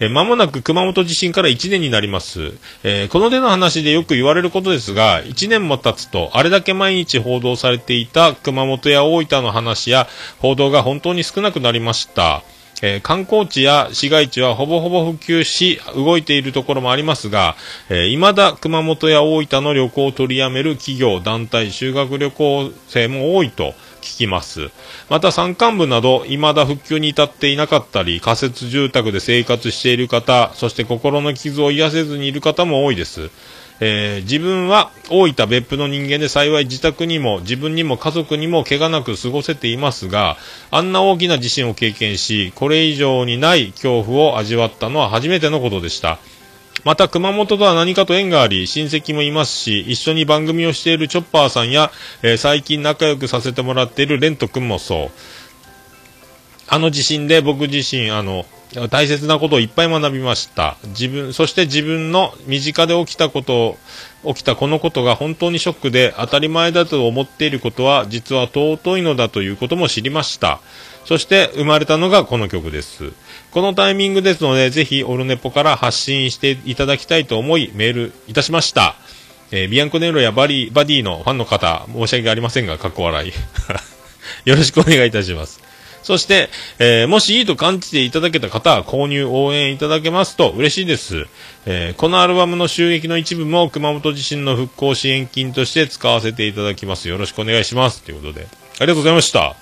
[0.00, 2.52] えー間もなく熊本地震から1年になります。
[2.82, 10.08] えーこの手の話でよく言われることですが、1年も経つと、あれだけ毎日報道されていた熊本や大分の話や
[10.40, 12.42] 報道が本当に少なくなりました。
[12.82, 17.56] えー観光地や市街地はほぼほぼ普及し、動いているところもありますが、
[17.88, 24.70] えー未だ熊本や大分の旅行を取りやめる企業、団体、修学旅行生も多いと聞きます。
[25.08, 33.30] また山間部など、未だ復旧に至っていなかったり、仮設住宅で生活している方、そして心の傷を癒せずにいる方も多いです。
[33.80, 40.36] えー自分は大分別府の人間で幸い自宅にも自分にも家族にも怪我なく過ごせていますが、
[40.70, 46.18] あんな大きな地震を経験し、これ以上にない恐怖を味わったのは初めてのことでした。
[46.84, 51.90] また熊本とは何かと縁があり、親戚もいますし、一緒に番組をしているチョッパーさんや、
[52.22, 55.10] えー最近仲良くさせてもらっているレント君もそう。
[56.68, 58.44] あの地震で僕自身、あの、
[58.90, 60.76] 大切なことをいっぱい学びました。
[60.88, 63.78] 自分、そして自分の身近で起きたこと、
[64.26, 70.60] 起きたこのことが本当にショックで当たり前だと思っていることは実は尊いのだということも知りました。
[71.04, 73.12] そして生まれたのがこの曲です。
[73.50, 78.94] このタイミングですので、ぜひオルネポから発信していただきたいと思いメールいたしました。
[79.50, 83.32] えービアンコネロやバリバディのファンの方、申し訳ありませんが、かっこ笑い。
[84.44, 85.62] よろしくお願いいたします。
[86.08, 91.26] そして、えーもしいいと感じていただけた方は購入応援いただけますと嬉しいです。
[91.66, 97.10] えーこのアルバムの収益の一部も熊本地震の復興支援金として使わせていただきます。
[97.10, 98.02] よろしくお願いします。
[98.04, 99.54] ということで、ありがとうございました。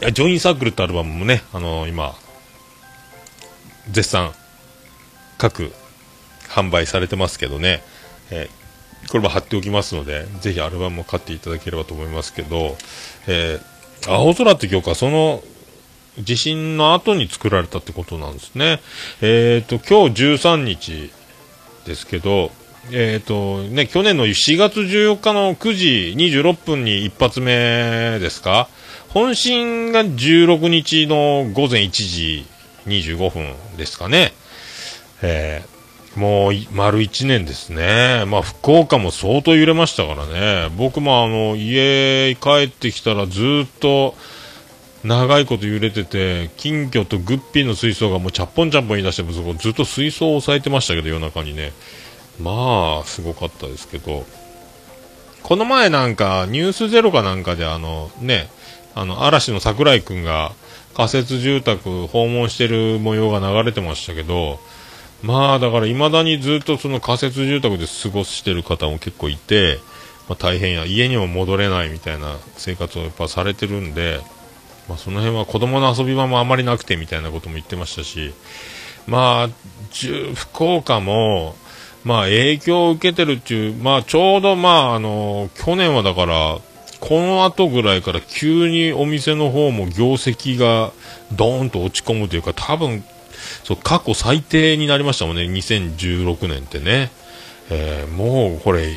[0.00, 2.16] いや、ジョインサークルってアルバムもね、あのー今、
[3.88, 4.32] 絶賛、
[5.38, 5.72] 各
[6.48, 7.84] 販売されてますけどね、
[8.32, 8.62] えー
[9.10, 12.76] これも貼っておきますので、ぜひアルバムも買っていただければと思いますけど、
[13.28, 13.71] えー
[14.06, 15.42] 青空って曲はその
[16.18, 18.80] 地震の後に作られたってことなんですね。
[19.22, 21.10] えっ、と、今日13日
[21.86, 22.50] ですけど、
[22.90, 28.68] えっ、と、ね、去年の4月14日の9時26分に一発目ですか？
[29.08, 32.46] 本心が16日の午前1時
[32.86, 34.32] 25分ですかね。
[35.22, 35.62] え
[36.16, 38.24] もう丸1年ですね。
[38.26, 40.70] まあ福岡も相当揺れましたからね。
[40.76, 44.14] 僕もあの家帰ってきたらずっと
[45.04, 51.72] 長いこと揺れてて、金魚とグッピーの水槽がもうちゃっぽんちゃっぽん言い出して、そこずっと水槽を押さえてましたけど夜中にね。
[52.40, 54.24] まあすごかったですけど。
[55.42, 58.48] この前なんかニュースゼロかなんかであのね、
[58.94, 60.52] あの嵐の桜井くんが
[60.94, 64.60] 仮設住宅訪問してる模様が流れてましたけど、
[65.22, 69.78] まあだから未だにずっとその仮設住宅で過ごしてる方も結構いて、
[70.28, 74.20] まあ、大変や家にも戻れないみたいな生活をやっぱされてるんで、
[74.88, 78.34] まあ、その辺は子供の遊び場もあまりなくてみたいなことも言ってましたし
[79.06, 79.48] まあ
[80.34, 81.54] 福岡も
[82.04, 86.58] まあ影響を受けてるっていうまあちょうどまああの去年はだから
[87.00, 90.92] この後ぐらいから急にお店の方も業績が
[91.32, 93.04] ドーンと落ち込むというか多分
[93.64, 97.10] そう過去最低になりましたもんね、2016年ってね。
[97.70, 98.96] えーもうこれ、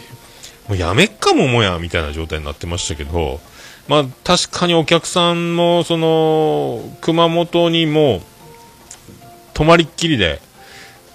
[0.67, 3.39] もうやめっかももやみたいな状態になってましたけど、
[3.87, 8.21] まあ確かにお客さんも、その、熊本にも、
[9.53, 10.41] 泊まりっきりで、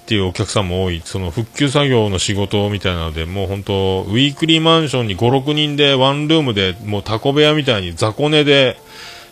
[0.02, 8.76] っていうお客さんも多い、その復旧作業の仕事みたいなので、もう本当、ウィークリーマンションに5、6人でワンルームで、もうタコ部屋みたいに雑魚寝で、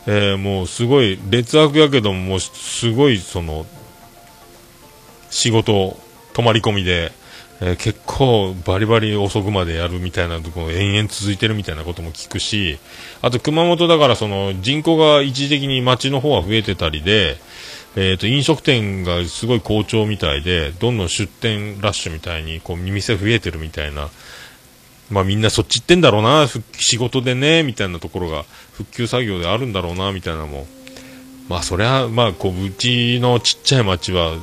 [0.07, 3.65] えーもうすごい劣悪やけども、もうすごいその、
[5.29, 5.97] 仕事、
[6.33, 7.11] 泊まり込みで、
[7.61, 12.79] えー結構バリバリ遅くまでやるみたいなところ延々続いてるみたいなことも聞くし、
[13.21, 17.37] あと熊本だからその人口が一時的に町の方は増えてたりで、
[17.95, 24.09] えっ、と、飲食店がすごい好調みたいで、どんどん出店ラッシュみたいに、こう、店増えてるみたいな
[25.09, 30.67] まあみんなそっち行ってんだろうな、仕事でね、みたいなところが、復旧作業であるんだろうな、みたいなのも。
[31.47, 34.35] まあそりゃ、まあこう、うちのちっちゃい町は、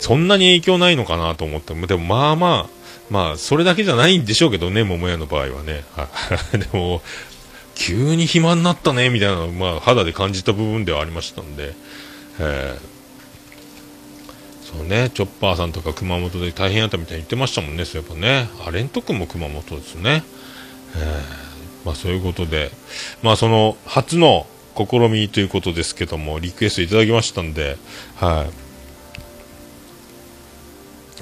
[0.00, 2.78] そんなに影響ないのかなと思って、でもまあまあ、
[3.10, 5.84] まあそれだけじゃないんでしょうけどね、桃屋の場合はね。
[6.52, 7.02] でも、
[7.74, 11.74] 急に暇になったね、みたいな、まあ肌で感じた部分ではありましたんで、
[12.38, 12.98] えー
[14.68, 18.50] そうね、チョッパーさんとか熊本で大変やったみたいに言ってましたもんね、そういえばね。
[18.66, 20.22] あレント君も熊本ですね。
[20.94, 21.48] えー
[21.84, 22.70] まあそういうことで、
[23.22, 24.46] まあその初の
[24.76, 27.76] 試みということですけども、リクエストいただきましたんで、
[28.16, 28.67] はい。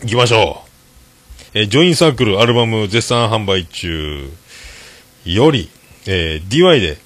[0.03, 0.63] 行きましょ
[1.55, 1.59] う。
[1.59, 4.31] えージョインサークルアルバム絶賛販売中
[5.25, 5.71] より、
[6.07, 6.99] えー DY で、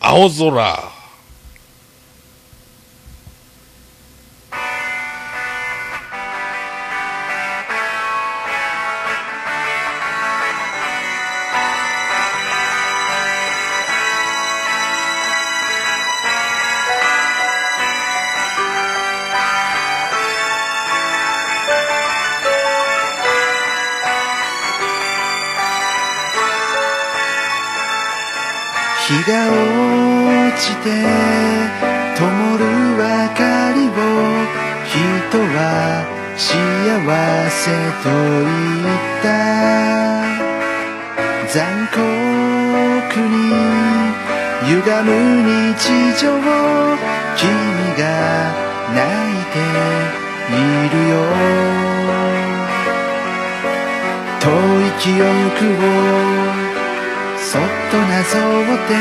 [0.00, 1.01] 青空。
[29.50, 30.90] 落ちて
[32.16, 32.20] 灯
[32.58, 32.62] る
[32.96, 33.02] 明
[33.34, 33.40] か
[33.74, 33.90] りを
[34.84, 36.48] 人は幸
[37.50, 37.60] せ
[38.02, 39.26] と言った
[41.48, 41.54] 残
[41.92, 41.98] 酷
[43.28, 43.34] に
[44.64, 45.08] 歪む
[45.74, 45.80] 日
[46.20, 46.24] 常
[47.36, 47.42] 君
[47.98, 48.00] が
[48.94, 49.00] 泣
[49.32, 49.54] いて
[50.48, 50.54] い
[50.90, 51.12] るよ
[54.40, 55.28] 遠い記憶
[56.48, 56.51] を
[57.92, 58.96] となぞって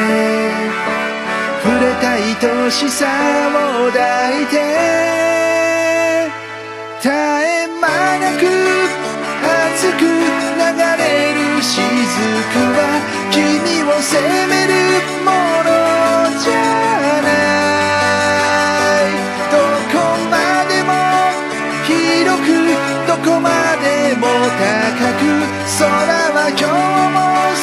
[1.63, 2.35] 触れた愛
[2.69, 3.97] しさを抱
[4.41, 4.51] いて
[6.99, 7.09] 絶え
[7.79, 7.87] 間
[8.19, 8.43] なく
[9.47, 10.11] 熱く流
[10.99, 11.79] れる雫
[12.75, 12.99] は
[13.31, 13.39] 君
[13.87, 14.11] を責
[14.49, 14.75] める
[15.23, 15.31] も
[15.63, 15.71] の
[16.37, 16.53] じゃ
[17.23, 17.31] な
[19.07, 19.15] い。
[19.53, 19.55] ど
[19.93, 19.95] こ
[20.29, 20.35] ま
[20.67, 20.91] でも
[21.87, 22.51] 広く
[23.07, 23.47] どこま
[23.79, 23.87] で
[24.17, 24.27] も
[24.59, 25.23] 高く
[25.79, 26.69] 空は今日
[27.15, 27.55] も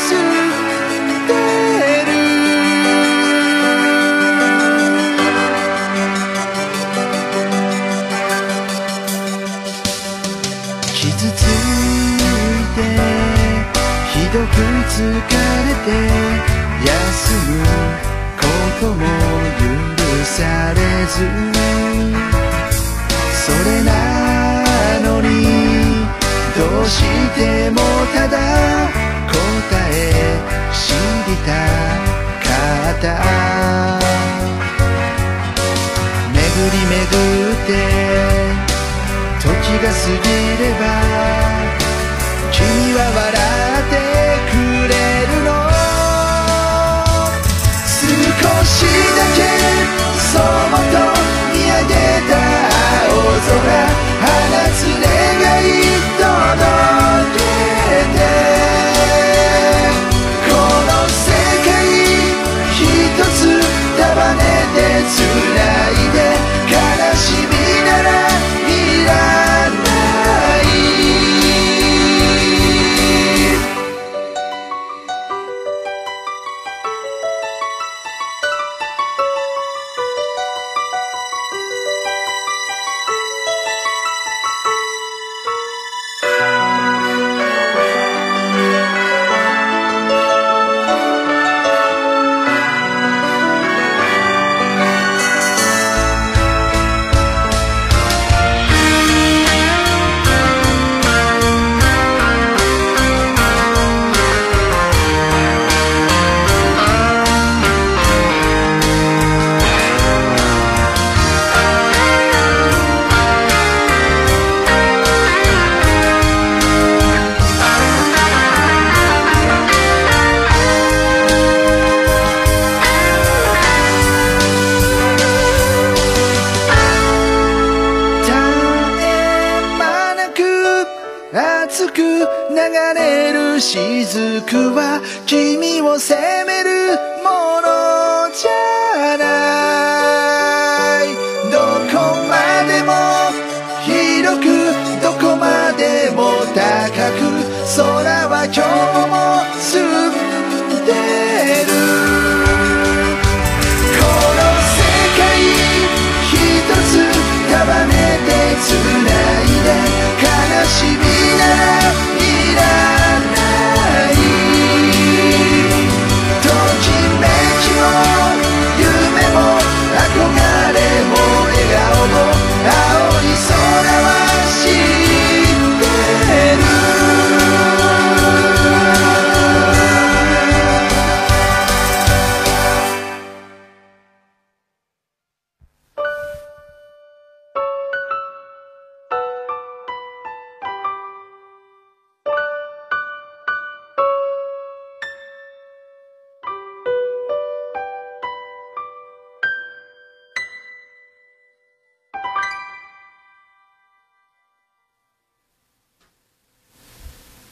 [14.59, 15.89] 疲れて
[16.87, 16.91] 休
[17.51, 17.53] む。
[18.81, 19.03] ことも
[19.59, 19.65] 許
[20.25, 20.37] さ
[20.73, 21.15] れず
[23.35, 23.91] それな
[25.01, 25.27] のに
[26.57, 26.95] どうし
[27.35, 27.39] て
[27.71, 27.77] も
[28.15, 28.35] ただ
[29.27, 29.35] 答
[29.91, 29.93] え
[30.73, 30.77] 知
[31.29, 31.49] りた
[32.47, 32.51] か
[32.93, 33.05] った。
[36.33, 36.39] 巡
[36.71, 36.97] り巡
[37.53, 37.69] って
[39.41, 39.45] 時
[39.83, 40.27] が過ぎ
[40.63, 40.81] れば
[42.53, 42.59] 君
[42.95, 43.29] は笑
[43.83, 44.08] って
[48.79, 49.43] しだけ
[50.31, 50.43] そっ
[50.93, 51.03] と
[51.53, 51.95] 見上げ
[52.29, 52.39] た
[53.07, 54.18] 青空。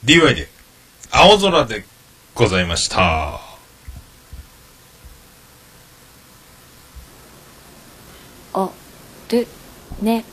[0.07, 0.47] DY で、
[1.11, 1.85] 青空で
[2.33, 3.41] ございました。
[8.55, 8.71] お
[9.29, 9.49] る
[10.01, 10.25] ね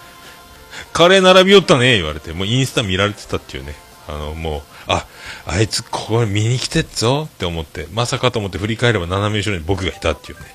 [0.92, 2.34] カレー並びよったね、言われて。
[2.34, 3.76] もうインスタ見られてたっていうね。
[4.10, 5.06] あの、もう、あ、
[5.46, 10.46] あいつここ見に来てっぞって思って、まさかと思って振り返れば斜め後ろに僕がいたっていうね。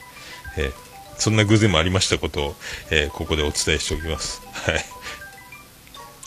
[0.59, 0.85] ええ。
[1.16, 2.55] そんな偶然もありましたことを、
[2.91, 4.43] えーここでお伝えしておきます。
[4.53, 4.85] はい。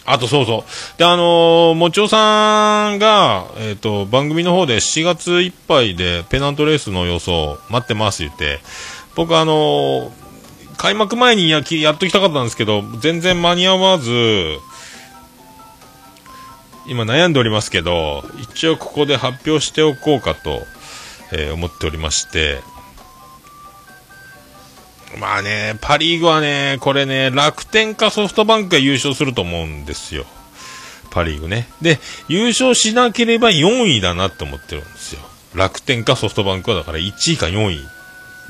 [0.06, 0.98] あとそうそう。
[0.98, 8.60] で、あのーもちおさんが、えっ、と、番組の方で7月いっぱいでペナントレースの予想待ってます言って、
[9.16, 10.12] 僕あのー
[10.78, 14.12] 開幕前にやきやっときたかったんですけど、全然間に合わず、
[16.88, 20.66] 今悩んでおりますけど、一応ここで発表しておこうかと、
[21.32, 22.62] えー思っておりまして、
[25.20, 30.26] まあね、パ・リーグはね、これね、楽天かソフトバンクが優勝すると思うんですよ。
[31.12, 31.68] パ・リーグね。
[31.82, 35.22] で、優勝しなければ4位だなって思ってるんですよ。
[35.56, 37.80] 楽天かソフトバンクはだから1位か4位。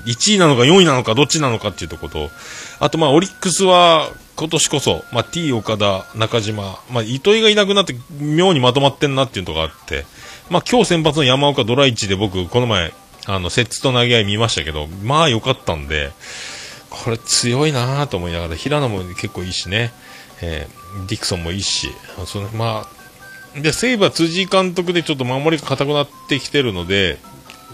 [0.06, 2.32] 1位なのか4位なのかどっちなのかっていうとこと、
[2.80, 10.06] あとまあオリックスは今年こそ、まあ T 岡田、中島、まあ糸井がいなくなって妙にまとまってんなっていうとこがあって、
[10.50, 12.94] まあ今日先発の山岡ドラ1で僕この前、
[13.26, 16.12] あの、摂津と投げ合い見ましたけど、まあ良かったんで、
[16.90, 19.92] これ強いなぁと思いながら、平野も結構いいしね、
[20.42, 20.78] えー
[21.08, 21.90] ディクソンもいいし、
[22.26, 22.88] そのま
[23.56, 27.18] あ、で、西武は辻井監督でちょっと守りが硬くなってきてるので、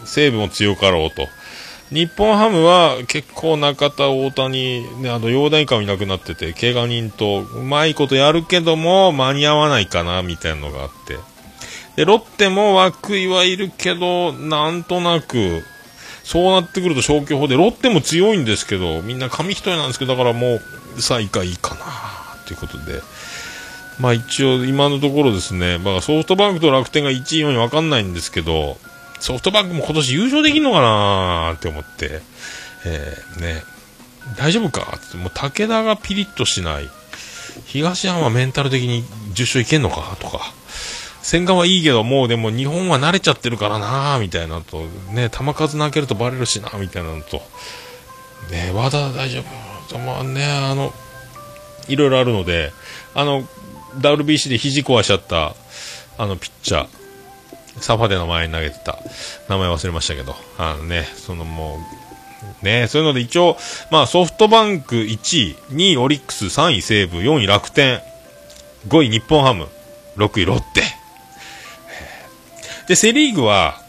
[0.05, 1.28] 西武も強かろうと。
[1.91, 11.17] 日本ハムは結構中田、大谷、ね、あの、陽大館いなくなってて、怪我人とうまいことやるけども、間に合わないかな、みたいなのがあって。
[11.95, 15.63] で、ロッテも涌井はいるけど、なんとなく、
[16.23, 20.61] そうなってくると消去法で、ロッテも強いんですけど、みんな紙一重なんですけど、だからもう、
[20.99, 21.86] 最下位かな、
[22.47, 23.01] ということで。
[23.99, 28.77] まあ一応、今のところですね、まあソフトバンクと楽天が1位、4位わかんないんですけど、
[29.24, 32.19] ソフトバンクも今年優勝できるのかなって思って、
[32.86, 33.63] えー、ね、
[34.38, 34.97] 大丈夫か?
[34.97, 36.89] って、もう武田がピリッとしない。
[37.65, 40.53] 東山はメンタル的に10勝いけんのかとか。
[41.21, 47.41] 戦艦はいいけど、もうでも日本は慣れちゃってるからなみたいなと、ね、球数投げるとバレるしなみたいなのと、
[48.51, 49.39] ね、和田大丈
[49.89, 49.99] 夫?
[49.99, 50.93] まあね、あの、
[51.88, 52.74] いろいろあるので、
[53.15, 53.47] あの、
[53.99, 55.55] WBC で肘壊しちゃった、
[56.17, 57.03] あの、ピッチャー、
[57.80, 58.97] サファでの前に投げてた、
[59.49, 61.80] 名前忘れましたけど、あのね、そのも
[62.61, 63.57] う、ね、そういうので一応、
[63.91, 65.09] まあソフトバンク1
[65.51, 68.01] 位、2位オリックス、3位西武、4位楽天、
[68.88, 69.67] 5位日本ハム、
[70.17, 70.84] 6位ロッテ。
[72.88, 73.82] で、セリーグは、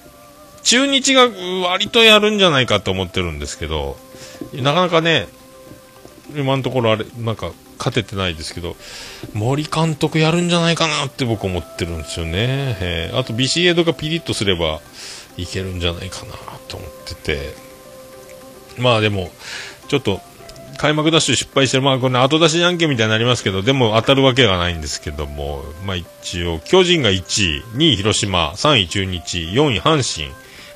[0.62, 1.28] 中日が
[1.68, 3.99] 割とやるんじゃないかと思ってるんですけど、
[4.55, 5.28] なかなかね、
[6.35, 8.77] 今のところあれ、なんか勝ててないですけど、
[9.33, 12.77] 森監督やるんじゃないかなって僕思ってるんですよね。
[12.81, 13.11] え。
[13.12, 14.81] ーあとビシエドがピリッとすれば
[15.37, 16.35] いけるんじゃないかな
[16.68, 17.55] と思ってて、
[18.79, 19.31] まあでも、
[19.89, 20.20] ちょっと、
[20.77, 30.33] 開幕ダッシュ失敗してる、まあこれ後出しじゃんけんみたいになりますけど、でも当たるわけがないんですけども、まあ一応、巨人が1位、2位広島、3位中日、4位阪神、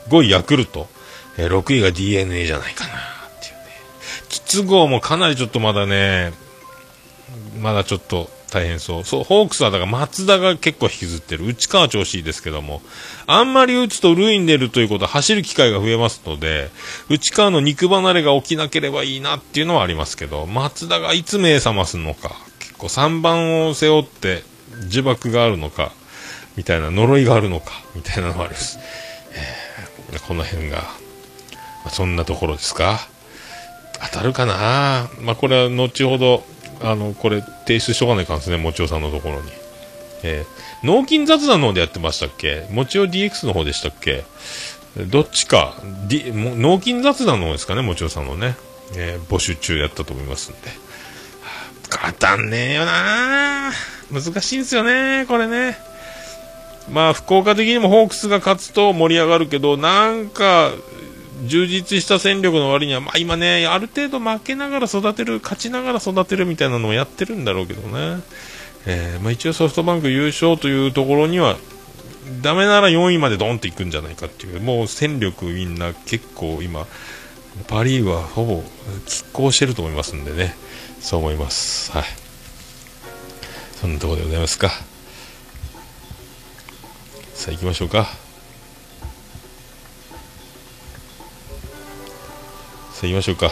[0.08, 0.88] 5位ヤクルト、
[1.36, 2.94] え6位が DNA じゃないかなっ
[3.40, 3.60] ていうね。
[4.28, 6.32] 筒香もかなりちょっとまだね、
[7.60, 9.04] まだちょっと大変そう。
[9.04, 11.46] そう、ホークスはだから松田が結構引きずってる。
[11.46, 12.82] 内川調子いいですけども、
[13.26, 16.70] あんまり打つと塁に出るということは走る機会が増えますので、
[17.08, 24.44] 内川の肉離れが起きなければいいなっていうのはありますけど、松田がいつ目覚ますのか、結構3番を背負って
[24.90, 25.92] 呪縛があるのか、
[26.56, 28.78] みたいな呪いがあるのか、みたいなのがあります。
[29.32, 29.68] えー
[30.26, 30.84] この辺が、ま
[31.86, 32.98] あそんなところですか。
[34.12, 36.44] 当たるかなまあ、これは後ほど、
[36.82, 39.50] あの、これ提出しとかないかんですね、もちおさんのところに。
[40.22, 42.66] えー、脳筋雑談の方でやってましたっけ？
[42.70, 44.24] もちお DX の方でしたっけ？
[45.06, 45.76] どっちか、
[46.08, 48.56] D、脳筋雑談の方ですかね、もちおさんのね。
[48.96, 50.68] えー募集中やったと思いますんで。
[50.68, 50.74] は
[52.08, 53.70] あ当たんねえよな
[54.10, 55.76] 難しいんですよね、これね。
[56.90, 60.72] まあ、福岡的にもホークスが勝つと盛り上がるけど、なんか、
[61.46, 68.22] 充実した戦力の割には、まあ今ね、ある程度負けながら育てる、勝ちながら育てるみたいなのをやってるんだろうけどね。
[68.86, 71.56] えーまあ、一応ソフトバンク優勝というところには、
[72.42, 76.86] ダメなら4位までドンっていくんじゃないかっていう、もう戦力みんな結構今、
[77.66, 78.62] パ・リーグはほぼ
[79.06, 80.56] 拮抗してると思いますんでね、
[81.00, 81.92] そう思います。
[81.92, 82.04] はい。
[83.80, 84.70] そんなところでございますか。
[87.34, 88.27] さあ行きましょうか。
[92.98, 93.50] さあ行きましょうか。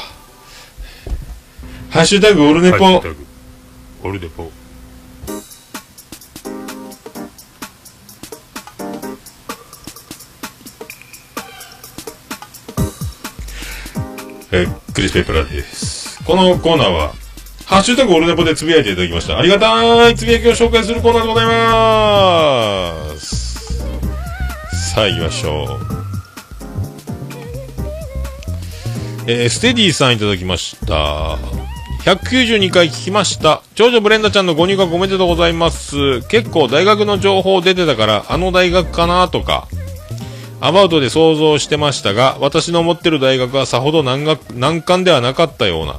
[1.90, 3.01] ハッシュタグオルネポ。
[4.03, 4.51] オルネポ。
[14.51, 16.24] えークリス・ペプラーです。
[16.24, 17.12] このコーナーは、
[17.66, 19.38] ハッシュタグオルネポでつぶやいていただきました。
[19.38, 23.78] ありがたいつぶやきを紹介するコーナーでございます。
[24.92, 25.95] さあ行きましょう。
[29.28, 31.36] えーステディさんいただきました。
[32.04, 33.60] 192回聞きました。
[33.74, 36.22] 長女ブレンダちゃんのご入学おめでとうございます。
[36.28, 39.66] 結構大学の情報出てたから、あの大学かなとか、
[40.60, 45.98] アバウトで想像してましたが、私の思ってる大学はさほど難学難関ではなかったような。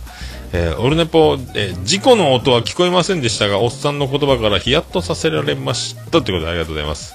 [0.53, 6.11] えーオルネポ、えー事故の音は聞こえませんでしたが、おっさんの言葉からヒヤッとさせられました。
[6.11, 7.13] ということでありがとうございます。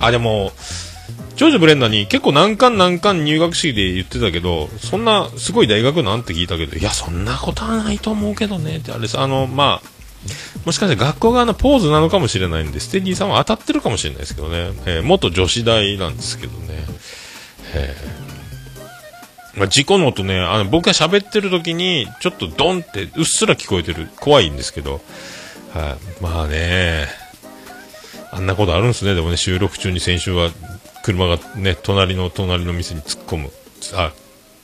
[0.00, 0.52] あ、でも、
[1.36, 9.94] 長女ブレンダーに結構難関難関入学式で言ってたけど、そんなすごい大学なんて聞いたけど、いや、そんなことはないと思うけどねって、あれさ、あの、まあ、
[10.64, 16.84] もしかして学校側のポーズなのかもしれないんで、ステディさんは当たってるかもしれないですけどね、えー元女子大なんですけどね、
[17.74, 25.00] えーまあ、事故の音ね、あの僕が喋ってる時に、ちょっとドンってうっすら聞こえてる、怖いんですけど、
[25.72, 27.06] はい、まあね、
[28.32, 30.50] あんなことあるんですね、でもね、収録中に先週は
[31.04, 33.50] 車がね、隣の隣の店に突っ込む、
[33.94, 34.12] あ、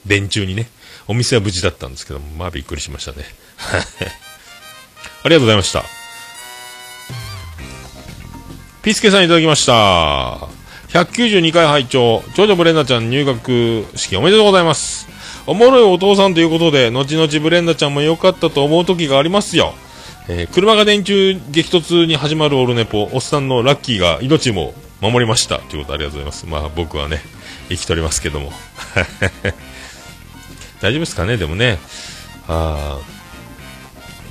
[0.07, 0.69] 電柱にね、
[1.07, 3.27] お店は無事だったんですけども、まあびっくりしましたね。
[5.23, 5.85] ありがとうございました。
[8.83, 10.39] ピスケさんいただきました。
[10.89, 15.09] 192回拝聴長女ブレンダちゃん入学式おめでとうございます。
[15.47, 19.75] おもろいお父さんということで、後々ブレンダちゃんも良かったと思う時がありますよ。
[20.29, 25.59] えー車が電柱激突に始まるオルネポ、おっさんのラッキーが命も守りました。
[25.59, 26.47] ということありがとうございます。
[26.47, 27.21] まあ僕はね、
[27.69, 28.53] 生きとりますけども。
[30.81, 31.37] 大丈夫ですかね？
[31.37, 31.79] でもね、
[32.49, 32.99] あ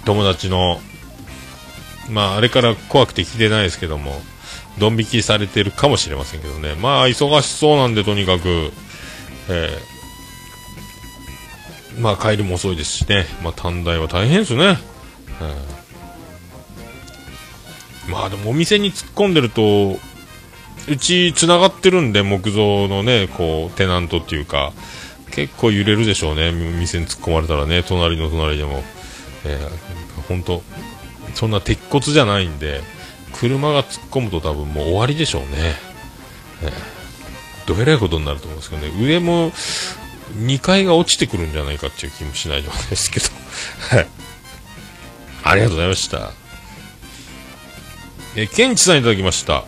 [0.05, 0.81] 友達の、
[2.09, 4.21] まああれから怖くて聞いてないですけども、
[4.77, 6.75] ドン引きされてるかもしれませんけどね。
[6.75, 8.71] まあ忙しそうなんでとにかく、
[9.49, 9.99] えー
[11.99, 13.25] まあ帰りも遅いですしね。
[13.43, 14.77] まあ短大は大変ですね。
[18.07, 19.99] まあでもお店に突っ込んでると、
[20.89, 24.73] うち繋がってるんで木造のね、こう、テナントっていうか、
[25.31, 26.51] 結構揺れるでしょうね。
[26.51, 28.83] 店に突っ込まれたらね、隣の隣でも。
[29.45, 30.61] えー、本当
[31.33, 32.81] そんな鉄骨じゃないんで、
[33.33, 35.75] 車が突っ込むと多分もう終わりでしょうね。
[36.63, 36.99] えー
[37.69, 38.91] どえらいことになると思うんですけどね。
[38.99, 39.51] 上も、
[40.37, 43.27] 2階が落ちてくるんじゃないかっていう気もしないでもないですけど。
[43.95, 44.07] はい。
[45.43, 46.31] ありがとうございました。
[48.35, 49.65] えー、ケンチさんいただきました。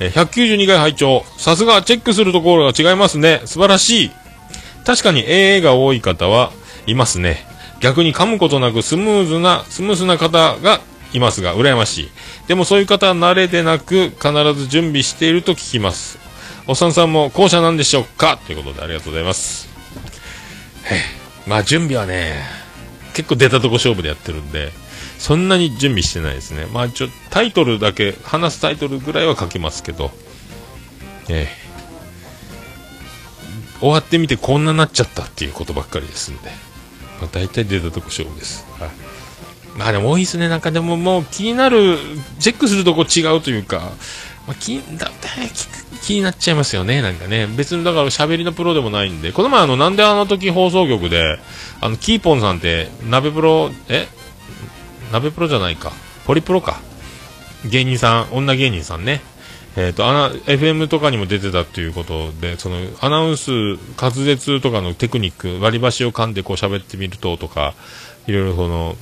[0.00, 3.42] え192回拝聴さすがチェックするところが違いますね。
[3.44, 4.10] 素晴らしい。
[4.84, 6.52] 確かに AA が多い方は
[6.86, 7.46] いますね。
[7.80, 10.80] 逆に噛むことなくスムーズな、スムースな方が
[11.12, 12.10] いますが、羨ましい。
[12.48, 16.18] でもそういう方は慣れでなく、必ず準備していると聞きます。
[16.66, 18.38] おっさんさんも後者なんでしょうか？
[18.46, 19.68] ということでありがとうございます。
[21.46, 22.40] まあ準備はね、
[23.14, 24.72] 結構出たとこ勝負でやってるんで、
[25.22, 26.66] そんなに準備してないですね。
[26.66, 30.10] まあちょ、タイトルだけ、話すタイトルぐらいは書きますけど、
[31.28, 31.62] ええ
[33.78, 36.50] 終わってみてこんななっちゃったっていうことばっかりですんで、
[37.20, 38.66] まあ大体出たとこ勝負です。
[38.80, 38.90] はい。
[39.76, 40.48] まあでも多いですね。
[40.48, 41.98] なんかでももう気になる、
[42.40, 43.92] チェックするとこ違うというか、
[44.48, 45.12] まあ、気だだ
[45.54, 47.00] 気気になっちゃいますよね。
[47.00, 47.46] なんかね。
[47.46, 49.30] 別にだから喋りのプロでもないんで。
[49.30, 51.38] この前あの、なんであの時放送局で、
[51.80, 54.08] あの、キーポンさんって、鍋プロ、え？
[55.12, 55.92] 鍋プロじゃないか。
[56.26, 56.80] ホリプロか。
[57.64, 59.20] 芸人さん、女芸人さんね。
[59.76, 63.50] えっ、と、アナ、FM とかにも出てたっていうことで、その、アナウンス、
[64.00, 67.74] 滑舌とかのテクニック、割り箸を噛んでこう喋ってみるととか、
[68.26, 68.96] いろいろその、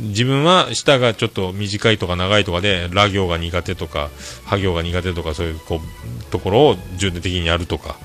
[0.00, 4.10] 自分は舌がちょっと短いとか長いとかで、ラ行が苦手とか、
[4.44, 7.96] ハ行が苦手とか、そういうこうところを重点的にやるとか。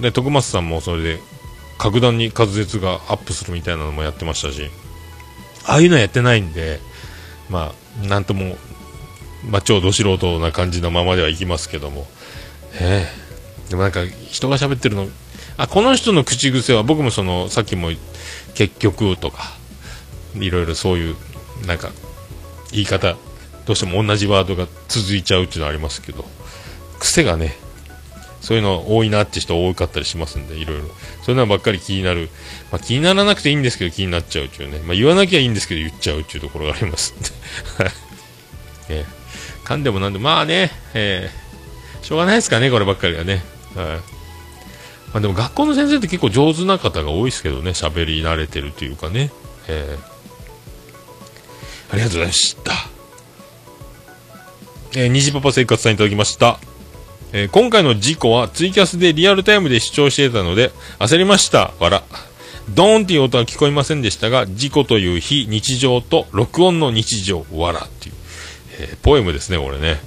[0.00, 1.20] で、徳松さんもそれで、
[1.78, 4.70] 格段に滑舌がアップするみたいなのもやってましたし、
[5.66, 6.80] ああいうのやってないんで、
[7.48, 8.56] まあ、なんとも
[9.48, 12.06] まあ、超ど素人な感じのままではいきますけども。
[12.80, 13.22] ええ
[13.70, 15.08] でもなんか、人が喋ってるの、
[15.56, 17.90] あ、この人の口癖は僕もその、さっきも、
[18.54, 19.56] 結局とか、
[20.34, 21.16] いろいろそういう、
[21.66, 21.90] なんか、
[22.70, 23.16] 言い方、
[23.64, 26.24] どうしても同じワードが続いちゃうっていうのはありますけど、
[26.98, 27.56] 癖がね、
[28.42, 30.88] そういうの多いなって人多かったりしますんで、いろいろ。
[31.22, 32.28] そういうのばっかり気になる。
[32.72, 34.80] まあ、気にならなくていいんですけど気になっちゃうっていうね。
[34.80, 37.22] まあ、言わなきゃいいんですけど言っちゃうっていうところがありますん
[37.78, 37.84] で。
[37.84, 37.92] は い
[38.88, 43.44] えー、噛んでもなんでも、まあね、えー、しょうがないですかね、こればっかりはね。
[43.76, 43.86] はい。
[43.86, 49.30] まあ、でも学校の先生って結構上手な方が多いですけどね、喋り慣れてるというかね。
[49.68, 52.72] えー、ありがとうございました。
[54.94, 56.58] えー、虹パパ生活さんいただきました。
[57.32, 61.72] えー今回の事故はツイキャスでリアルタイムで視聴していたので焦りました。
[61.80, 62.02] わら。
[62.70, 68.14] ドーンっていう音は聞こえませんでしたが、事故という非日常と録音の日常、わらっていう、
[68.80, 70.00] えーポエムですね、これね。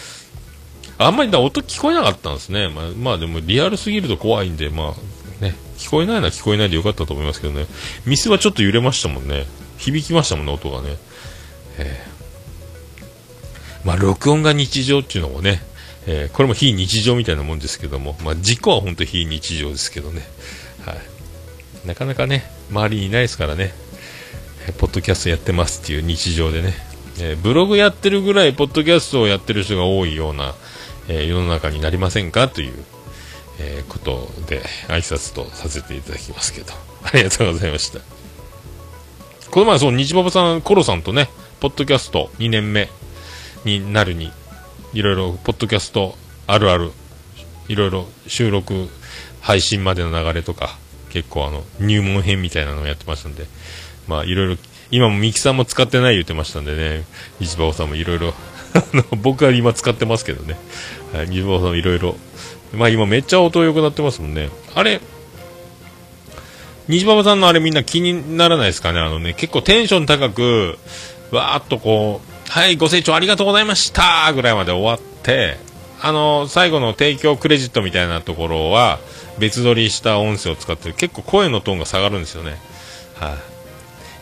[0.98, 2.68] あんまりだ音聞こえなかったんですね。
[2.68, 4.94] まあ、まあでもリアルすぎると怖いんで、ま
[5.40, 7.66] あね、聞こえないのは聞こえないでよかったと思いますけどね。
[8.06, 9.46] ミスはちょっと揺れましたもんね。
[9.78, 10.96] 響きましたもんね、音がね。
[11.78, 12.20] えー
[13.82, 15.62] まあ録音が日常っていうのもね、
[16.12, 20.22] えーこれも非日常みたいなもんですけども、まあ、事故は本当非日常ですけどね、
[20.84, 20.92] は
[21.84, 23.72] い、なかなかね、周りにいないですからね、
[24.66, 26.74] えーポッドキャストやってますっていう日常でね、
[27.20, 30.56] えーブログやってるぐらい、ポッドキャストをやってる人が多いような、
[31.08, 32.72] え世の中になりませんかという、
[33.60, 36.72] えことで、挨拶とさせていただきますけど、
[37.04, 38.00] ありがとうございました。
[39.50, 41.30] この前、そう、日馬場さん、コロさんとね、
[41.60, 42.88] ポッドキャスト2年目
[43.64, 44.32] になるに、
[44.92, 46.16] いろいろ、ポッドキャスト
[46.46, 46.92] あるある、
[47.68, 48.88] いろいろ収録、
[49.40, 50.78] 配信までの流れとか、
[51.10, 53.46] 結構あの、入門編みたいなのをやってましたんで、
[54.08, 54.56] まあ、いろいろ、
[54.90, 57.04] 今もミキさんも使ってない言ってましたんでね、
[57.38, 58.34] 日馬場さんもいろいろ、
[59.22, 60.56] 僕は今使ってますけどね、
[61.12, 62.16] はい、日馬場さんもいろいろ、
[62.72, 64.48] まあ今めっちゃ音良くなってますもんね。
[64.74, 65.00] あれ、
[66.88, 68.98] 虹パパさんのあれみんな気にならないですかね？
[68.98, 70.78] あのね、結構テンション高く、
[71.30, 75.56] わーっとこう、はい、ご清聴ありがとうございましたぐらいまで終わって、
[76.02, 78.98] あの、最後の提供クレジットみたいなところは、
[79.38, 82.56] 別撮りした音声を使って結構声のトーンが下がるんですよね。
[83.14, 83.36] は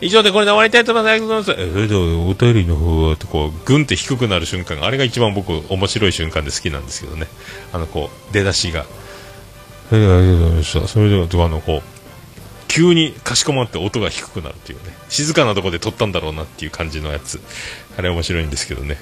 [0.02, 1.12] い、以上でこれで終わりたいと思います。
[1.12, 2.44] ありがとうございます。
[2.44, 7.28] え、お便りの方は、とこう、ぐんって低くなる瞬間が、あれが一番僕、面白い瞬間で好きなんですけどね。
[7.72, 8.84] あの、こう、出だしが。
[9.88, 10.86] それではありがとうございました。
[10.86, 11.82] それでは、あの、こう、
[12.68, 14.92] 急にかしこまって音が低くなるっていうね。
[15.08, 17.40] 静かなとこで撮ったんだろうなっていう感じのやつ。
[17.96, 18.98] あれ面白いんですけどね。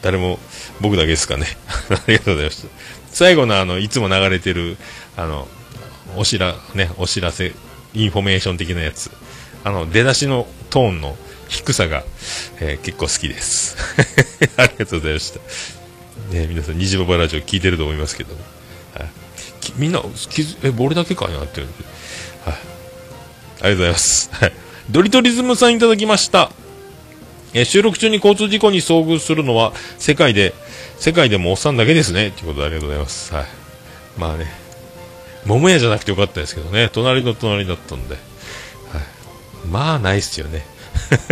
[0.00, 0.38] 誰も
[0.80, 1.46] 僕だけですかね。
[1.90, 2.68] ありがとうございました。
[3.12, 4.76] 最後のあのいつも流れてる
[5.16, 5.48] あの
[6.16, 7.52] おしらねお知らせ
[7.94, 9.10] インフォメーション的なやつ。
[9.64, 12.04] あの出だしのトーンの低さが、
[12.60, 13.76] えー結構好きです。
[14.56, 15.40] ありがとうございました。
[16.32, 18.34] ね皆さん虹パパラジオ聞いてると思いますけど、
[18.94, 19.08] はい、
[19.76, 20.00] みんな
[20.62, 21.90] え俺だけかなって言われて。
[22.50, 22.69] はい。
[23.62, 24.30] ありがとうございます。
[24.32, 24.52] はい。
[24.90, 26.50] ドリトリズムさんいただきました。
[27.52, 30.54] え収録中に交通事故に遭遇するのは世界で、
[30.98, 32.30] 世界でもおっさんだけですね。
[32.30, 33.34] ということでありがとうございます。
[33.34, 33.46] はい。
[34.16, 34.46] まあね、
[35.46, 38.14] 桃屋じゃなくてよかったですけどね、隣の隣だったんで。
[38.14, 38.22] はい。
[39.68, 40.64] まあないっすよね。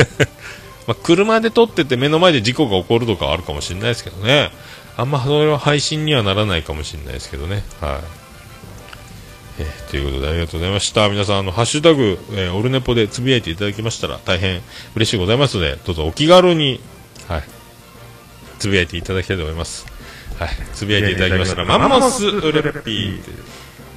[0.87, 4.51] ま、車で撮ってて目の前で事故が起こるとかあるかもしれないですけどね。
[4.97, 7.63] あんまそれは配信にはならないかもしれないですけどね。
[7.81, 8.18] はい。
[9.61, 11.09] えーということでありがとうございました。
[11.09, 14.63] 皆さん、あの、ハッシュタグ、えーオルネポでつぶやいていただきましたら大変
[14.95, 16.81] 嬉しいございますので、どうぞお気軽に、
[17.27, 17.43] はい、
[18.59, 19.87] つぶやいていただきたいと思います。
[20.39, 23.21] はい、つぶやいていただきましたら、マンモスウレピー。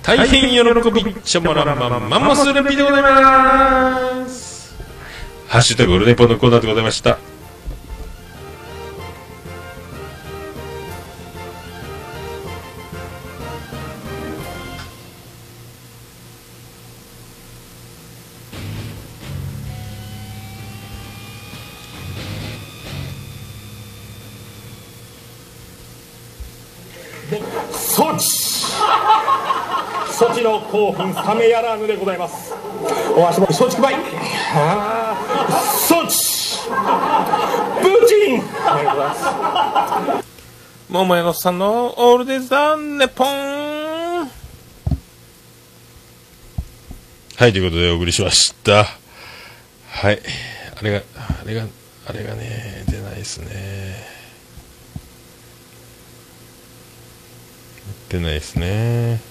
[0.03, 4.75] 大変喜びっちゃもらんまんマンモスウレピーでございます。
[5.47, 7.30] ハッシュタグオルネポのコーナーでございました。
[30.41, 32.53] 措置の興奮冷めやらぬでございます
[33.15, 33.95] お足元松竹梅
[34.55, 36.11] あー措置
[37.81, 40.31] ブチンありがとうございます
[40.89, 44.29] 桃屋のさんのオールデイズザネポン
[47.37, 48.85] はい、ということでお送りしました。
[49.89, 50.21] はい。
[50.79, 51.65] あれが、あれが、
[52.05, 53.95] あれがね、出ないですね。
[58.09, 59.30] 出ないですね。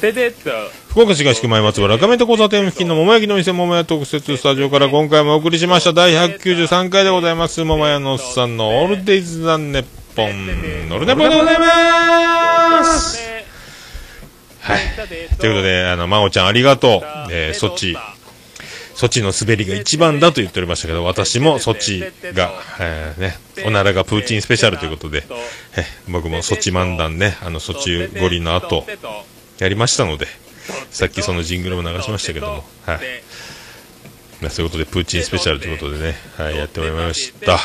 [0.00, 0.50] ててと
[0.88, 7.62] 福岡市東区前松原、赤目と交差点付近の桃焼きの店桃屋特設スタジオから今回もお送りしました第193回でございます。
[7.62, 9.84] 桃屋のおっさんのオールデイズ・ザ・ネッ
[10.16, 13.20] ポン、オルネポでございます
[14.60, 14.80] はい。
[15.38, 17.02] ということで、あの、まおちゃんありがとう。
[17.30, 17.96] えー、そっち、
[18.94, 22.00] そっちの滑りが一番だと言っておりましたけど、私もそっち
[22.34, 25.24] が、えーね、おならがプーチンスペシャルということで、
[25.76, 28.84] え僕もそっち漫談ね、あの、そっち五輪の後、
[29.60, 30.26] やりましたので、
[30.90, 32.98] さっきそのジングルも流しましたけども、はい。
[34.40, 37.58] まあそういうことで、プーチンスペシャルということでね、はい、やっておりました。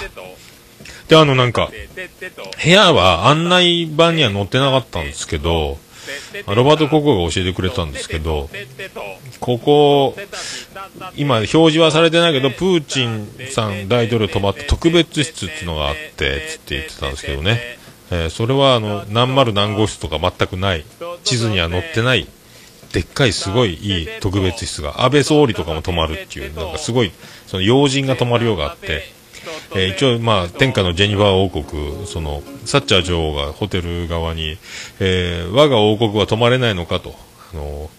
[1.08, 1.72] で、あの、なんか、
[2.64, 5.78] 部屋は案内板には載ってなかったんですけど、
[6.48, 8.50] ロバート・ココが教えてくれたんですけど、
[9.39, 10.18] ここ、
[11.16, 17.85] 今表示はされてないけど、プーチンさん大統領泊まった特別室っていうのがあって、つって言ってたんですけどね。
[18.12, 20.86] えーそれはあの、何丸何号室とか全くない、
[21.24, 22.28] 地図には載ってない、
[22.93, 27.12] でっかいすごいいい特別室が、安倍総理とかも泊まるっていう、なんかすごい、
[27.47, 29.03] その要人が泊まるようがあって、
[29.76, 34.58] えー一応、まあ、天下のジェニファー王国、その、サッチャー女王がホテル側に、
[34.99, 37.16] えー我が王国は泊まれないのかと、
[37.53, 37.89] あの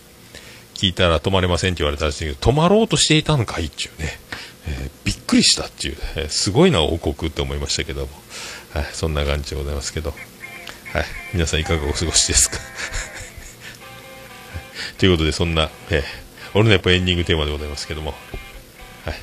[0.74, 4.18] 聞いたら泊まれませんって言われたんですけど、泊まろうとしていたのかいっていうね、
[4.68, 4.90] え
[5.26, 8.08] くりしたっていう、えーすごいな王国って思いましたけども、
[8.72, 10.18] はい、そんな感じでございますけど、はい、
[11.34, 12.58] 皆さんいかがお過ごしですか？
[14.98, 18.14] ということで、そんな、えー、オルネポエンディングテーマでございますけども、
[19.04, 19.14] はい。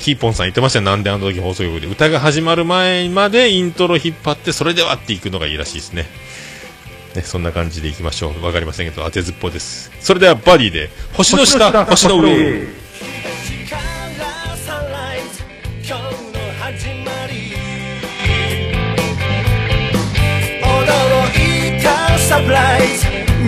[0.00, 1.86] キーポンさん言ってましたよ、なんであの時放送局で。
[1.86, 6.06] 歌が始まる前までイントロ引っ張って、それではっていくのがいいらしいですね。
[7.16, 8.44] ね、そんな感じでいきましょう。
[8.44, 9.90] わかりませんけど、当てずっぽうです。
[10.00, 12.86] それではバディで、星の下、星の上。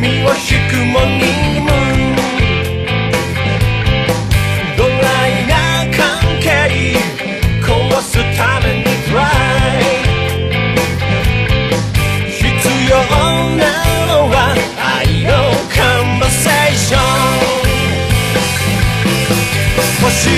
[0.01, 1.48] 身を引くモー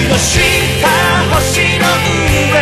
[0.09, 0.39] の下
[1.35, 1.85] 星の
[2.51, 2.55] 上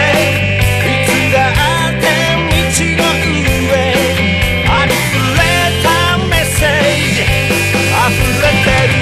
[0.85, 2.05] いつだって
[2.49, 2.57] 道
[2.97, 3.72] の上
[4.68, 5.41] ありふれ
[5.83, 5.87] た
[6.29, 6.68] メッセー
[7.14, 8.12] ジ溢
[8.43, 8.93] れてる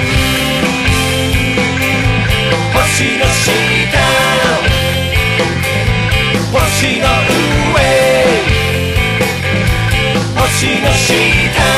[2.73, 3.45] 星の下
[6.51, 7.05] 星の
[7.73, 7.77] 上
[10.35, 11.76] 星の下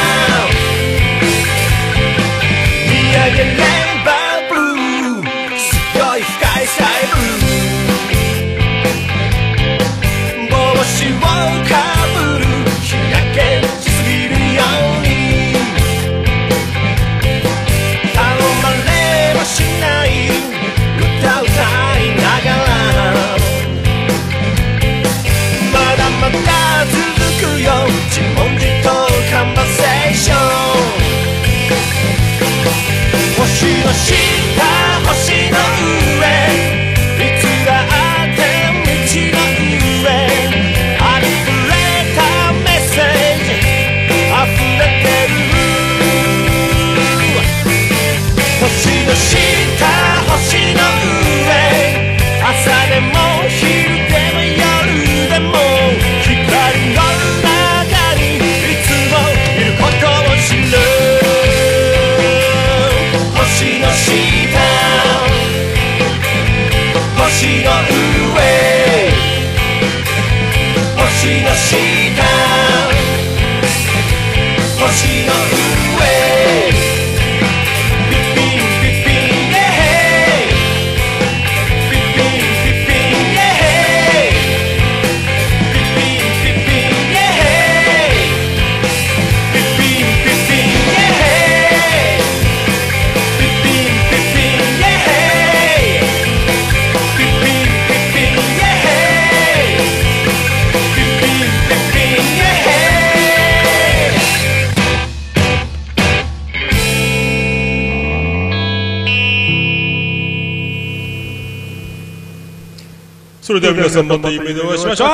[113.69, 115.09] では皆さんまた夢でお会いしましょう。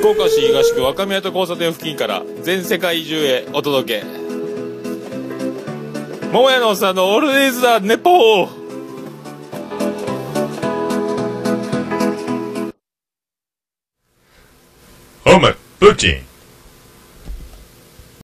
[0.00, 4.06] 福岡市東区若宮と交差点付近から全世界中へお届け。
[6.32, 8.48] 桃屋のおっさんのオールディーズ・ザ・ネポー。
[15.26, 16.27] お前プーチン